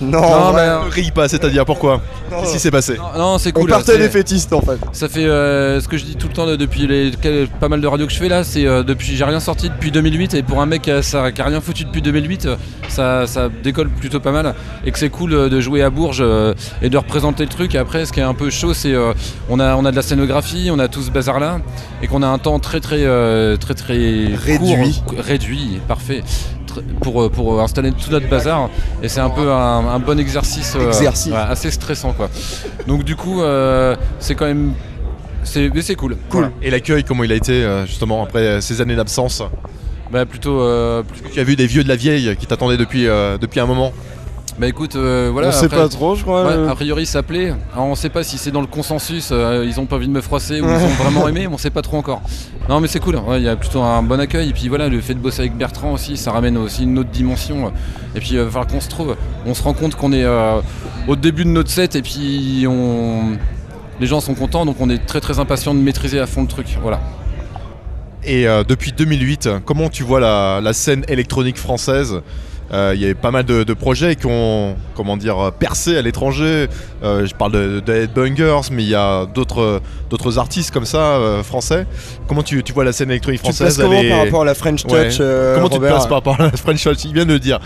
Non, 0.01 0.19
Non, 0.21 0.53
ouais. 0.53 0.55
mais, 0.55 0.85
Ne 0.85 0.91
Rille 0.91 1.11
pas, 1.11 1.27
c'est-à-dire 1.27 1.65
pourquoi? 1.65 2.01
Qu'est-ce 2.29 2.53
qui 2.53 2.59
s'est 2.59 2.71
passé? 2.71 2.97
Non, 2.97 3.17
non, 3.17 3.37
c'est 3.37 3.55
On 3.55 3.61
cool. 3.61 3.69
partait 3.69 3.93
c'est- 3.93 3.97
des 3.97 4.09
fétistes 4.09 4.51
en 4.53 4.61
fait. 4.61 4.77
Ça 4.91 5.07
fait 5.07 5.25
euh, 5.25 5.79
ce 5.79 5.87
que 5.87 5.97
je 5.97 6.03
dis 6.05 6.15
tout 6.15 6.27
le 6.27 6.33
temps 6.33 6.45
là, 6.45 6.57
depuis 6.57 6.85
les 6.87 7.11
pas 7.59 7.69
mal 7.69 7.79
de 7.81 7.87
radios 7.87 8.05
que 8.07 8.11
je 8.13 8.17
fais 8.17 8.27
là, 8.27 8.43
c'est 8.43 8.65
euh, 8.65 8.83
depuis 8.83 9.15
j'ai 9.15 9.23
rien 9.23 9.39
sorti 9.39 9.69
depuis 9.69 9.91
2008 9.91 10.33
et 10.33 10.43
pour 10.43 10.61
un 10.61 10.65
mec 10.65 10.81
qui 10.83 10.91
a, 10.91 11.01
ça- 11.01 11.31
qui 11.31 11.41
a 11.41 11.45
rien 11.45 11.61
foutu 11.61 11.85
depuis 11.85 12.01
2008, 12.01 12.45
euh, 12.45 12.55
ça, 12.89 13.25
ça 13.27 13.49
décolle 13.63 13.89
plutôt 13.89 14.19
pas 14.19 14.31
mal 14.31 14.53
et 14.85 14.91
que 14.91 14.99
c'est 14.99 15.09
cool 15.09 15.33
euh, 15.33 15.49
de 15.49 15.61
jouer 15.61 15.81
à 15.81 15.89
Bourges 15.89 16.19
euh, 16.21 16.53
et 16.81 16.89
de 16.89 16.97
représenter 16.97 17.43
le 17.43 17.49
truc. 17.49 17.73
Et 17.75 17.77
après, 17.77 18.05
ce 18.05 18.11
qui 18.13 18.19
est 18.19 18.23
un 18.23 18.33
peu 18.33 18.49
chaud, 18.49 18.73
c'est 18.73 18.93
euh, 18.93 19.13
on 19.49 19.59
a 19.59 19.75
on 19.75 19.85
a 19.85 19.91
de 19.91 19.95
la 19.95 20.01
scénographie, 20.01 20.69
on 20.71 20.79
a 20.79 20.87
tout 20.87 21.01
ce 21.03 21.11
bazar 21.11 21.39
là 21.39 21.59
et 22.03 22.07
qu'on 22.07 22.21
a 22.21 22.27
un 22.27 22.37
temps 22.37 22.59
très 22.59 22.79
très 22.81 23.05
euh, 23.05 23.55
très 23.57 23.73
très 23.75 23.95
Réduit. 24.35 25.01
court, 25.05 25.19
réduit, 25.19 25.79
parfait. 25.87 26.23
Pour, 27.01 27.23
euh, 27.23 27.29
pour 27.29 27.61
installer 27.61 27.91
tout 27.91 28.11
notre 28.11 28.27
bazar 28.29 28.69
et 29.03 29.09
c'est 29.09 29.19
un 29.19 29.29
peu 29.29 29.51
un, 29.51 29.87
un 29.87 29.99
bon 29.99 30.19
exercice, 30.19 30.73
euh, 30.75 30.87
Exercice. 30.87 31.31
ouais, 31.31 31.37
assez 31.37 31.71
stressant 31.71 32.13
quoi. 32.13 32.29
Donc 32.87 33.03
du 33.03 33.15
coup 33.15 33.41
euh, 33.41 33.95
c'est 34.19 34.35
quand 34.35 34.45
même 34.45 34.73
c'est 35.43 35.69
mais 35.73 35.81
c'est 35.81 35.95
cool. 35.95 36.17
Cool. 36.29 36.51
Et 36.61 36.69
l'accueil, 36.71 37.03
comment 37.03 37.23
il 37.23 37.31
a 37.31 37.35
été 37.35 37.53
euh, 37.63 37.85
justement 37.85 38.23
après 38.23 38.39
euh, 38.39 38.61
ces 38.61 38.81
années 38.81 38.95
d'absence? 38.95 39.43
Bah 40.11 40.25
plutôt 40.25 40.59
euh, 40.61 41.03
plus- 41.03 41.31
Tu 41.31 41.39
as 41.39 41.43
vu 41.43 41.55
des 41.55 41.67
vieux 41.67 41.83
de 41.83 41.89
la 41.89 41.95
vieille 41.95 42.35
qui 42.39 42.45
t'attendaient 42.47 42.77
depuis, 42.77 43.07
euh, 43.07 43.37
depuis 43.37 43.59
un 43.59 43.65
moment? 43.65 43.91
Bah 44.57 44.67
écoute 44.67 44.95
euh, 44.95 45.29
voilà 45.33 45.49
on 45.49 45.51
sait 45.51 45.65
après- 45.65 45.77
pas 45.77 45.89
trop, 45.89 46.15
je 46.15 46.21
crois. 46.23 46.45
Ouais, 46.45 46.53
euh. 46.53 46.69
a 46.69 46.75
priori 46.75 47.05
ça 47.05 47.23
plaît. 47.23 47.53
Alors, 47.73 47.87
on 47.87 47.95
sait 47.95 48.09
pas 48.09 48.23
si 48.23 48.37
c'est 48.37 48.51
dans 48.51 48.61
le 48.61 48.67
consensus, 48.67 49.29
euh, 49.31 49.65
ils 49.67 49.79
ont 49.81 49.85
pas 49.85 49.97
envie 49.97 50.07
de 50.07 50.13
me 50.13 50.21
froisser 50.21 50.61
ou 50.61 50.65
ils 50.65 50.83
ont 50.83 50.87
vraiment 51.03 51.27
aimé, 51.27 51.45
on 51.47 51.57
sait 51.57 51.69
pas 51.71 51.81
trop 51.81 51.97
encore. 51.97 52.21
Non 52.69 52.79
mais 52.79 52.87
c'est 52.87 52.99
cool, 53.01 53.17
Ouais, 53.17 53.39
il 53.41 53.43
y 53.43 53.49
a 53.49 53.55
plutôt 53.57 53.81
un 53.81 54.01
bon 54.01 54.17
accueil 54.19 54.49
et 54.49 54.53
puis 54.53 54.69
voilà 54.69 54.87
le 54.87 55.01
fait 55.01 55.13
de 55.13 55.19
bosser 55.19 55.41
avec 55.41 55.57
Bertrand 55.57 55.91
aussi, 55.91 56.15
ça 56.15 56.31
ramène 56.31 56.57
aussi 56.57 56.83
une 56.83 56.97
autre 56.99 57.09
dimension. 57.09 57.73
Et 58.15 58.19
puis 58.19 58.29
il 58.31 58.37
va 58.39 58.45
falloir 58.45 58.67
qu'on 58.67 58.79
se 58.79 58.87
trouve. 58.89 59.17
On 59.45 59.53
se 59.53 59.61
rend 59.61 59.73
compte 59.73 59.95
qu'on 59.95 60.13
est 60.13 60.23
euh, 60.23 60.61
au 61.07 61.17
début 61.17 61.43
de 61.43 61.49
notre 61.49 61.69
set 61.69 61.95
et 61.97 62.01
puis 62.01 62.65
on 62.67 63.37
les 63.99 64.07
gens 64.07 64.19
sont 64.19 64.35
contents 64.35 64.65
donc 64.65 64.75
on 64.81 64.89
est 64.89 65.05
très 65.05 65.21
très 65.21 65.39
impatient 65.39 65.73
de 65.73 65.79
maîtriser 65.79 66.19
à 66.19 66.27
fond 66.27 66.41
le 66.43 66.47
truc. 66.47 66.77
Voilà. 66.81 67.01
Et 68.23 68.47
euh, 68.47 68.63
depuis 68.63 68.91
2008, 68.93 69.49
comment 69.65 69.89
tu 69.89 70.03
vois 70.03 70.19
la, 70.19 70.59
la 70.61 70.73
scène 70.73 71.03
électronique 71.07 71.57
française? 71.57 72.21
Euh, 72.73 72.93
Il 72.95 73.01
y 73.01 73.05
avait 73.05 73.13
pas 73.13 73.31
mal 73.31 73.43
de, 73.45 73.63
de 73.63 73.73
projets 73.73 74.15
qui 74.15 74.25
ont 74.25 74.75
comment 74.95 75.17
dire, 75.17 75.51
percé 75.59 75.97
à 75.97 76.01
l'étranger. 76.01 76.67
Euh, 77.03 77.25
je 77.25 77.35
parle 77.35 77.51
de, 77.51 77.79
de 77.79 77.93
Headbangers, 77.93 78.69
mais 78.71 78.83
il 78.83 78.89
y 78.89 78.95
a 78.95 79.25
d'autres 79.27 79.81
d'autres 80.09 80.39
artistes 80.39 80.71
comme 80.71 80.85
ça, 80.85 80.97
euh, 81.17 81.43
français. 81.43 81.85
Comment 82.27 82.41
tu, 82.43 82.63
tu 82.63 82.73
vois 82.73 82.83
la 82.83 82.91
scène 82.93 83.11
électronique 83.11 83.41
Tu 83.43 83.49
te 83.49 83.55
française 83.55 83.77
places 83.77 83.87
comment 83.87 84.01
est- 84.01 84.09
par 84.09 84.19
rapport 84.23 84.41
à 84.41 84.45
la 84.45 84.55
French 84.55 84.83
Touch 84.83 84.91
Ouais. 84.93 85.09
euh, 85.19 85.55
Comment 85.55 85.69
tu 85.69 85.77
te 85.79 85.83
places 85.85 86.07
par 86.07 86.17
rapport 86.17 86.39
à 86.39 86.43
la 86.45 86.51
French 86.51 86.83
Touch? 86.83 87.05
Il 87.05 87.13
vient 87.13 87.25
de 87.25 87.33
le 87.33 87.39
dire. 87.39 87.59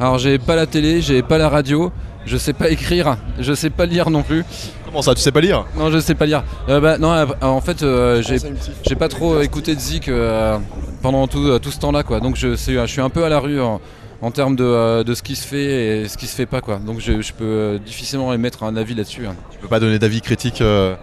Alors 0.00 0.18
j'ai 0.18 0.38
pas 0.38 0.54
la 0.54 0.66
télé, 0.66 1.00
j'ai 1.00 1.22
pas 1.22 1.38
la 1.38 1.48
radio, 1.48 1.90
je 2.24 2.36
sais 2.36 2.52
pas 2.52 2.68
écrire, 2.70 3.16
je 3.40 3.52
sais 3.52 3.70
pas 3.70 3.86
lire 3.86 4.10
non 4.10 4.22
plus. 4.22 4.44
Comment 4.84 5.02
ça 5.02 5.14
Tu 5.14 5.20
sais 5.20 5.32
pas 5.32 5.40
lire? 5.40 5.64
Non 5.76 5.90
je 5.90 5.98
sais 5.98 6.14
pas 6.14 6.24
lire. 6.26 6.44
Euh, 6.68 6.78
bah, 6.80 6.96
non 6.98 7.26
en 7.40 7.60
fait 7.60 7.82
euh, 7.82 8.22
j'ai 8.22 8.36
petit- 8.36 8.70
J'ai 8.88 8.94
pas 8.94 9.08
trop 9.08 9.40
écouté 9.40 9.74
de 9.74 9.80
Zik 9.80 10.08
euh, 10.08 10.56
pendant 11.02 11.26
tout, 11.26 11.58
tout 11.58 11.70
ce 11.72 11.78
temps-là, 11.80 12.04
quoi. 12.04 12.20
Donc 12.20 12.36
je, 12.36 12.54
suis 12.54 13.00
un 13.00 13.10
peu 13.10 13.24
à 13.24 13.28
la 13.28 13.40
rue 13.40 13.60
en, 13.60 13.80
en 14.20 14.30
termes 14.30 14.56
de, 14.56 14.64
euh, 14.64 15.04
de 15.04 15.14
ce 15.14 15.22
qui 15.22 15.36
se 15.36 15.46
fait 15.46 16.02
et 16.02 16.08
ce 16.08 16.16
qui 16.18 16.26
se 16.26 16.34
fait 16.34 16.46
pas, 16.46 16.60
quoi. 16.60 16.78
Donc 16.84 16.98
je, 17.00 17.20
je 17.22 17.32
peux 17.32 17.44
euh, 17.44 17.78
difficilement 17.78 18.32
émettre 18.32 18.62
un 18.64 18.76
avis 18.76 18.94
là-dessus. 18.94 19.26
hein. 19.26 19.34
Tu 19.50 19.58
peux 19.58 19.68
pas 19.68 19.80
donner 19.80 19.98
d'avis 19.98 20.20
critique. 20.20 20.60
euh, 20.60 20.94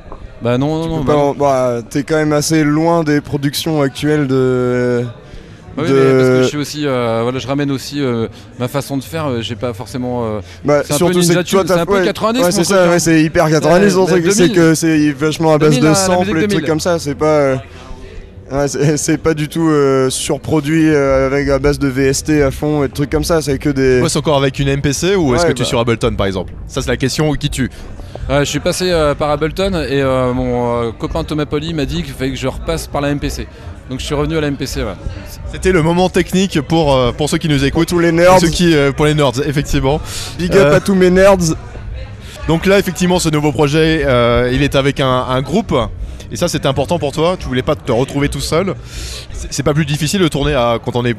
Bah 0.41 0.57
non, 0.57 0.79
non, 0.79 0.83
Tu 0.83 0.89
non. 0.89 1.03
bah 1.03 1.15
en- 1.15 1.33
bah, 1.33 1.81
T'es 1.89 2.03
quand 2.03 2.15
même 2.17 2.33
assez 2.33 2.63
loin 2.63 3.03
des 3.03 3.21
productions 3.21 3.81
actuelles 3.81 4.27
de. 4.27 5.05
Oui, 5.77 5.89
de- 5.89 5.93
mais 5.93 6.11
parce 6.17 6.29
que 6.29 6.43
je 6.43 6.47
suis 6.47 6.57
aussi, 6.57 6.87
euh, 6.87 7.19
voilà, 7.23 7.37
je 7.39 7.47
ramène 7.47 7.69
aussi 7.69 8.01
euh, 8.01 8.27
ma 8.59 8.69
façon 8.69 8.95
de 8.97 9.03
faire. 9.03 9.25
euh, 9.27 9.41
J'ai 9.41 9.55
pas 9.55 9.73
forcément. 9.73 10.39
Bah, 10.63 10.81
C'est 10.85 10.93
un 10.93 10.97
peu 10.97 11.05
surtout 11.05 11.21
c'est 11.21 11.33
c'est 11.33 11.71
un 11.73 11.85
peu 11.85 11.93
ouais, 11.99 12.05
90, 12.05 12.39
Ouais, 12.39 12.45
mon 12.45 12.51
c'est 12.51 12.55
truc, 12.63 12.65
ça, 12.67 12.85
hein. 12.85 12.89
ouais, 12.89 12.99
c'est 12.99 13.21
hyper 13.21 13.49
90 13.49 13.93
Euh, 13.93 13.95
ton 13.97 14.05
truc, 14.05 14.25
c'est 14.31 14.47
2000. 14.47 14.55
que 14.55 14.73
c'est 14.75 15.11
vachement 15.11 15.53
à 15.53 15.57
base 15.57 15.69
2000, 15.71 15.83
de 15.83 15.87
la 15.87 15.95
samples 15.95 16.29
et 16.29 16.33
des 16.33 16.39
trucs 16.47 16.49
2000. 16.51 16.65
comme 16.65 16.79
ça, 16.79 16.97
c'est 16.99 17.15
pas. 17.15 17.61
Ouais, 18.51 18.67
c'est 18.67 18.97
c'est 19.05 19.17
pas 19.17 19.33
du 19.33 19.47
tout 19.47 19.67
euh, 19.69 20.09
surproduit 20.09 20.89
euh, 20.89 21.27
avec 21.27 21.49
à 21.49 21.59
base 21.59 21.79
de 21.79 21.87
VST 21.87 22.29
à 22.41 22.51
fond 22.51 22.83
et 22.83 22.87
de 22.87 22.93
trucs 22.93 23.09
comme 23.09 23.23
ça, 23.23 23.41
c'est 23.41 23.57
que 23.57 23.69
des. 23.69 24.01
Tu 24.09 24.17
encore 24.17 24.37
avec 24.37 24.59
une 24.59 24.73
MPC 24.75 25.15
ou 25.15 25.35
est-ce 25.35 25.45
que 25.45 25.51
tu 25.51 25.61
es 25.61 25.65
bah. 25.65 25.69
sur 25.69 25.79
Ableton 25.79 26.15
par 26.15 26.27
exemple? 26.27 26.53
Ça 26.67 26.81
c'est 26.81 26.89
la 26.89 26.97
question 26.97 27.31
qui 27.33 27.49
tue. 27.49 27.69
euh, 28.29 28.39
je 28.39 28.45
suis 28.45 28.59
passé 28.59 28.89
euh, 28.91 29.13
par 29.15 29.29
Ableton 29.29 29.73
et 29.73 30.01
euh, 30.01 30.33
mon 30.33 30.83
euh, 30.87 30.91
copain 30.91 31.23
Thomas 31.23 31.45
Poli 31.45 31.73
m'a 31.73 31.85
dit 31.85 32.03
qu'il 32.03 32.13
fallait 32.13 32.31
que 32.31 32.37
je 32.37 32.47
repasse 32.47 32.87
par 32.87 33.01
la 33.01 33.13
MPC. 33.13 33.47
Donc 33.89 33.99
je 33.99 34.05
suis 34.05 34.15
revenu 34.15 34.35
à 34.37 34.41
la 34.41 34.49
MPC. 34.49 34.83
ouais. 34.83 34.93
C'était 35.51 35.71
le 35.71 35.83
moment 35.83 36.09
technique 36.09 36.59
pour, 36.61 36.95
euh, 36.95 37.11
pour 37.11 37.29
ceux 37.29 37.37
qui 37.37 37.47
nous 37.47 37.57
Pour 37.57 37.67
écoutent. 37.67 37.87
tous 37.89 37.99
les 37.99 38.09
Pour 38.09 38.17
nerds, 38.19 38.39
ceux 38.39 38.47
qui, 38.49 38.75
euh, 38.75 38.91
pour 38.91 39.05
les 39.05 39.13
nerds, 39.13 39.33
effectivement. 39.45 40.01
big 40.39 40.51
up 40.57 40.67
Euh, 40.71 40.75
à 40.77 40.79
tous 40.79 40.95
mes 40.95 41.11
nerds. 41.11 41.37
Donc 42.47 42.65
là, 42.65 42.79
effectivement, 42.79 43.19
ce 43.19 43.29
nouveau 43.29 43.51
projet, 43.51 44.01
euh, 44.05 44.49
il 44.51 44.63
est 44.63 44.75
avec 44.75 44.99
un, 44.99 45.07
un 45.29 45.41
groupe. 45.43 45.73
Et 46.35 46.37
ça, 46.37 46.49
c'était 46.49 46.67
important 46.67 46.99
pour 46.99 47.13
toi? 47.13 47.37
Tu 47.39 47.47
voulais 47.47 47.61
pas 47.61 47.77
te 47.77 47.93
retrouver 47.93 48.27
tout 48.27 48.41
seul? 48.41 48.75
C'est 49.31 49.63
pas 49.63 49.73
plus 49.73 49.85
difficile 49.85 50.19
de 50.19 50.27
tourner 50.27 50.51
quand 50.83 50.97
on 50.97 51.05
est 51.05 51.15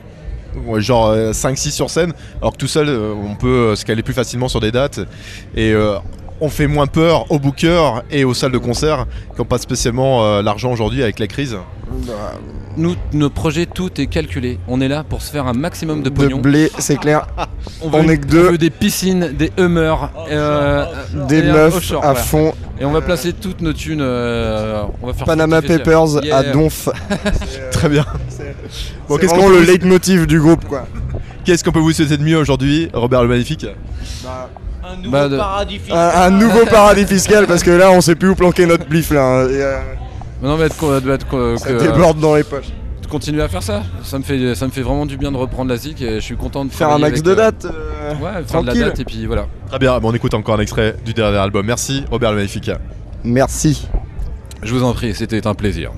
genre 0.77 1.17
5-6 1.17 1.71
sur 1.71 1.89
scène, 1.89 2.13
alors 2.43 2.53
que 2.53 2.59
tout 2.59 2.67
seul, 2.67 2.91
euh, 2.91 3.15
on 3.15 3.35
peut 3.35 3.47
euh, 3.47 3.77
se 3.77 3.87
caler 3.87 4.03
plus 4.03 4.13
facilement 4.13 4.49
sur 4.49 4.61
des 4.61 4.73
dates. 4.73 5.01
Et 5.55 5.73
euh, 5.73 5.97
on 6.43 6.51
fait 6.51 6.67
moins 6.67 6.87
peur 6.87 7.25
aux 7.33 7.39
bookers 7.39 8.03
et 8.11 8.25
aux 8.25 8.35
salles 8.35 8.53
de 8.53 8.59
concert 8.59 9.07
qui 9.33 9.39
n'ont 9.39 9.47
pas 9.47 9.57
spécialement 9.57 10.23
euh, 10.23 10.43
l'argent 10.43 10.71
aujourd'hui 10.71 11.03
avec 11.03 11.19
la 11.19 11.29
crise. 11.29 11.57
Nous, 12.77 12.95
nos 13.15 13.31
projets, 13.31 13.65
tout 13.65 14.01
est 14.01 14.07
calculé. 14.07 14.59
On 14.69 14.81
est 14.83 14.89
là 14.89 15.03
pour 15.03 15.23
se 15.23 15.31
faire 15.31 15.47
un 15.47 15.55
maximum 15.55 16.03
de 16.03 16.11
De 16.11 16.15
pognon. 16.15 16.39
blé, 16.39 16.71
c'est 16.79 16.97
clair. 16.99 17.27
On 17.81 17.89
On 17.93 18.03
veut, 18.03 18.13
est 18.13 18.19
que 18.19 18.27
deux. 18.27 18.47
on 18.49 18.51
veut 18.53 18.59
des 18.59 18.69
piscines, 18.71 19.33
des 19.33 19.51
Hummers, 19.59 20.11
euh, 20.31 20.85
Des 21.29 21.39
et 21.39 21.49
un 21.49 21.53
meufs 21.55 21.77
offshore, 21.77 22.05
à 22.05 22.09
voilà. 22.09 22.21
fond. 22.21 22.55
Et 22.79 22.85
on 22.85 22.91
va 22.93 23.01
placer 23.01 23.33
toutes 23.33 23.63
nos 23.63 23.73
thunes. 23.73 24.01
euh, 24.03 24.83
on 25.03 25.07
va 25.07 25.15
faire 25.15 25.27
Panama. 25.27 25.63
Papers 25.63 26.19
à. 26.33 26.43
Donf. 26.43 26.89
Très 27.73 27.89
bien. 27.89 28.05
Bon, 29.09 29.15
C'est 29.15 29.21
qu'est-ce 29.21 29.35
qu'on 29.35 29.49
le 29.49 29.57
vous- 29.59 29.67
leitmotiv 29.67 30.27
du 30.27 30.39
groupe 30.41 30.65
quoi. 30.67 30.87
qu'est-ce 31.45 31.65
qu'on 31.65 31.73
peut 31.73 31.79
vous 31.79 31.93
souhaiter 31.93 32.17
de 32.19 32.23
mieux 32.23 32.37
aujourd'hui, 32.37 32.91
Robert 32.93 33.23
le 33.23 33.29
Magnifique? 33.29 33.67
Un 34.85 34.97
nouveau 34.97 35.11
Bah, 35.11 35.29
de- 35.29 35.37
paradis 35.37 35.79
fiscal. 35.79 35.97
Un, 36.15 36.21
un 36.23 36.31
nouveau 36.31 36.67
paradis 36.67 37.07
fiscal 37.07 37.47
parce 37.47 37.63
que 37.63 37.71
là 37.71 37.91
on 37.91 38.01
sait 38.01 38.15
plus 38.15 38.29
où 38.31 38.35
planquer 38.35 38.67
notre 38.67 38.87
blif 38.87 39.11
là. 39.11 39.23
hein. 39.45 39.49
Et, 39.49 39.63
euh, 40.37 40.43
Mais 40.43 40.49
non, 40.49 40.57
mais 40.57 40.65
être, 40.67 41.01
doit 41.01 41.15
être 41.15 41.57
ça 41.59 41.69
que- 41.71 41.83
déborde 41.93 42.19
dans 42.21 42.35
les 42.37 42.45
poches. 42.45 42.69
de 43.03 43.07
continuer 43.09 43.43
à 43.43 43.49
faire 43.49 43.63
ça. 43.63 43.83
Ça 44.03 44.19
me 44.19 44.25
fait, 44.25 44.55
ça 44.55 44.67
me 44.67 44.71
fait 44.73 44.83
vraiment 44.83 45.07
du 45.07 45.17
bien 45.17 45.31
de 45.33 45.37
reprendre 45.37 45.71
la 45.71 45.77
zik 45.77 46.01
et 46.03 46.17
je 46.17 46.21
suis 46.21 46.37
content 46.37 46.65
de 46.65 46.71
Faire 46.73 46.89
un 46.91 46.99
max 46.99 47.13
avec, 47.15 47.23
de 47.25 47.31
euh, 47.31 47.35
dates. 47.35 47.65
euh, 47.67 48.13
Ouais, 48.15 48.19
faire 48.33 48.41
de 48.43 48.47
tranquille. 48.47 48.81
la 48.81 48.87
date 48.89 49.01
et 49.01 49.05
puis 49.05 49.27
voilà. 49.27 49.47
Très 49.69 49.79
bien, 49.79 49.99
bon, 50.01 50.11
on 50.11 50.15
écoute 50.15 50.35
encore 50.35 50.57
un 50.57 50.61
extrait 50.61 50.97
du 51.05 51.13
dernier 51.15 51.39
album. 51.39 51.65
Merci, 51.67 52.05
Robert 52.11 52.31
le 52.33 52.37
Magnifique. 52.39 52.71
Merci. 53.25 53.87
Je 54.63 54.73
vous 54.75 54.83
en 54.85 54.93
prie, 54.93 55.15
c'était 55.15 55.47
un 55.47 55.55
plaisir. 55.55 55.93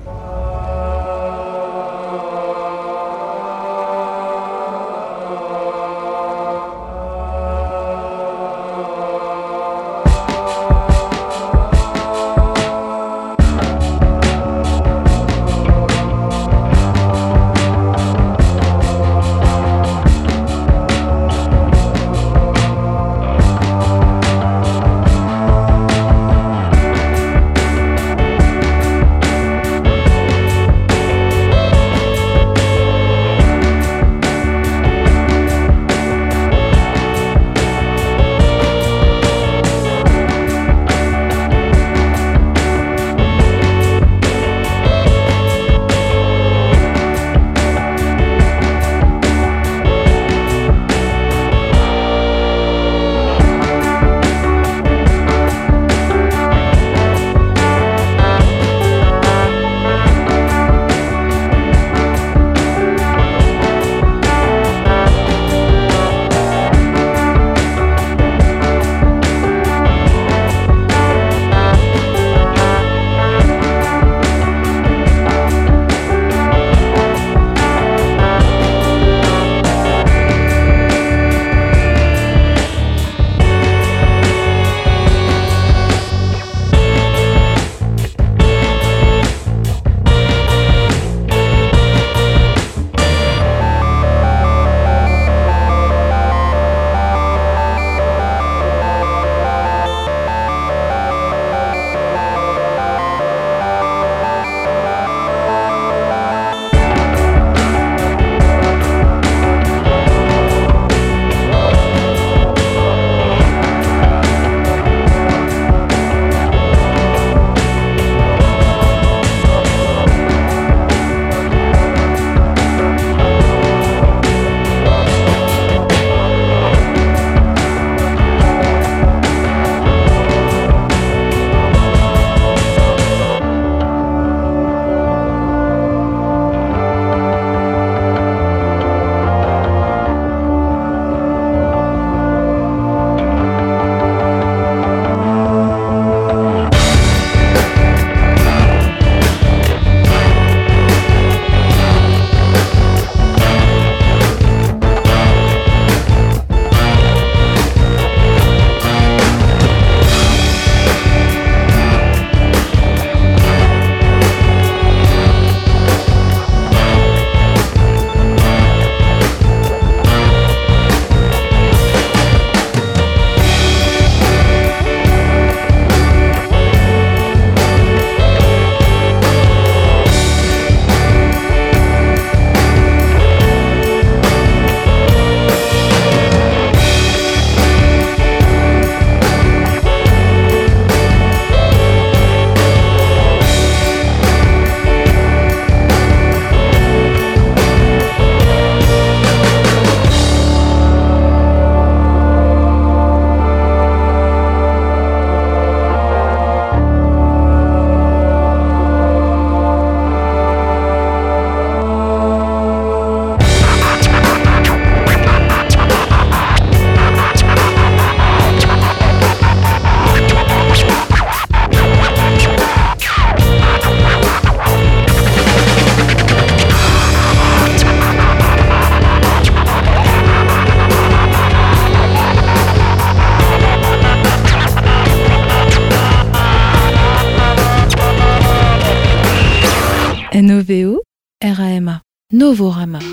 Novorama. 242.49 243.08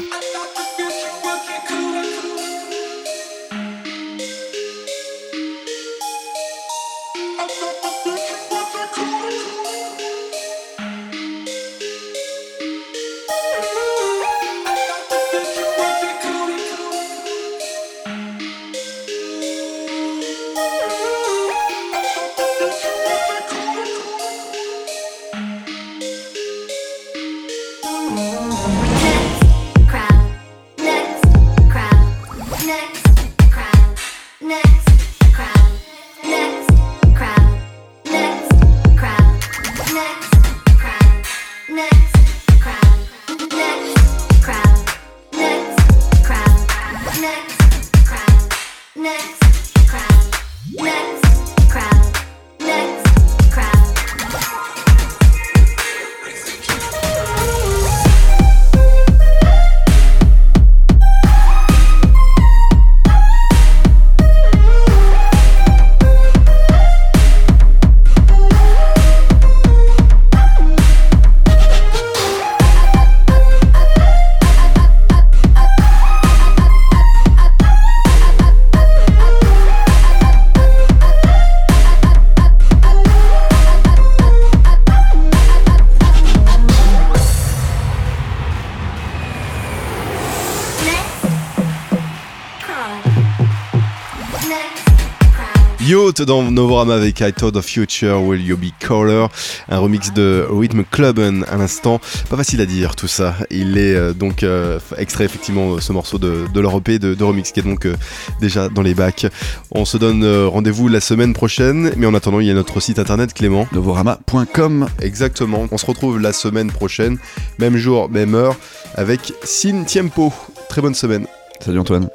Dans 96.22 96.50
Novorama 96.50 96.94
avec 96.94 97.20
I 97.20 97.32
Thought 97.32 97.56
of 97.56 97.66
Future, 97.66 98.22
Will 98.22 98.40
You 98.40 98.56
Be 98.56 98.70
Caller, 98.80 99.26
un 99.68 99.78
remix 99.78 100.12
de 100.12 100.46
Rhythm 100.50 100.82
Clubben 100.90 101.44
à 101.50 101.56
l'instant. 101.56 102.00
Pas 102.30 102.36
facile 102.36 102.60
à 102.60 102.66
dire 102.66 102.96
tout 102.96 103.06
ça. 103.08 103.34
Il 103.50 103.76
est 103.76 103.94
euh, 103.94 104.12
donc 104.14 104.42
euh, 104.42 104.78
extrait 104.96 105.24
effectivement 105.24 105.78
ce 105.80 105.92
morceau 105.92 106.18
de, 106.18 106.44
de 106.52 106.60
leur 106.60 106.76
EP 106.76 106.98
de, 106.98 107.14
de 107.14 107.24
remix 107.24 107.52
qui 107.52 107.60
est 107.60 107.62
donc 107.62 107.86
euh, 107.86 107.94
déjà 108.40 108.68
dans 108.68 108.82
les 108.82 108.94
bacs. 108.94 109.26
On 109.70 109.84
se 109.84 109.96
donne 109.96 110.24
euh, 110.24 110.48
rendez-vous 110.48 110.88
la 110.88 111.00
semaine 111.00 111.34
prochaine, 111.34 111.92
mais 111.96 112.06
en 112.06 112.14
attendant, 112.14 112.40
il 112.40 112.46
y 112.46 112.50
a 112.50 112.54
notre 112.54 112.80
site 112.80 112.98
internet 112.98 113.34
Clément. 113.34 113.66
Novorama.com. 113.72 114.88
Exactement. 115.00 115.66
On 115.70 115.78
se 115.78 115.86
retrouve 115.86 116.20
la 116.20 116.32
semaine 116.32 116.70
prochaine, 116.70 117.18
même 117.58 117.76
jour, 117.76 118.08
même 118.08 118.34
heure, 118.34 118.56
avec 118.94 119.32
Sin 119.44 119.84
Tiempo. 119.84 120.32
Très 120.68 120.80
bonne 120.80 120.94
semaine. 120.94 121.26
Salut 121.60 121.78
Antoine. 121.78 122.08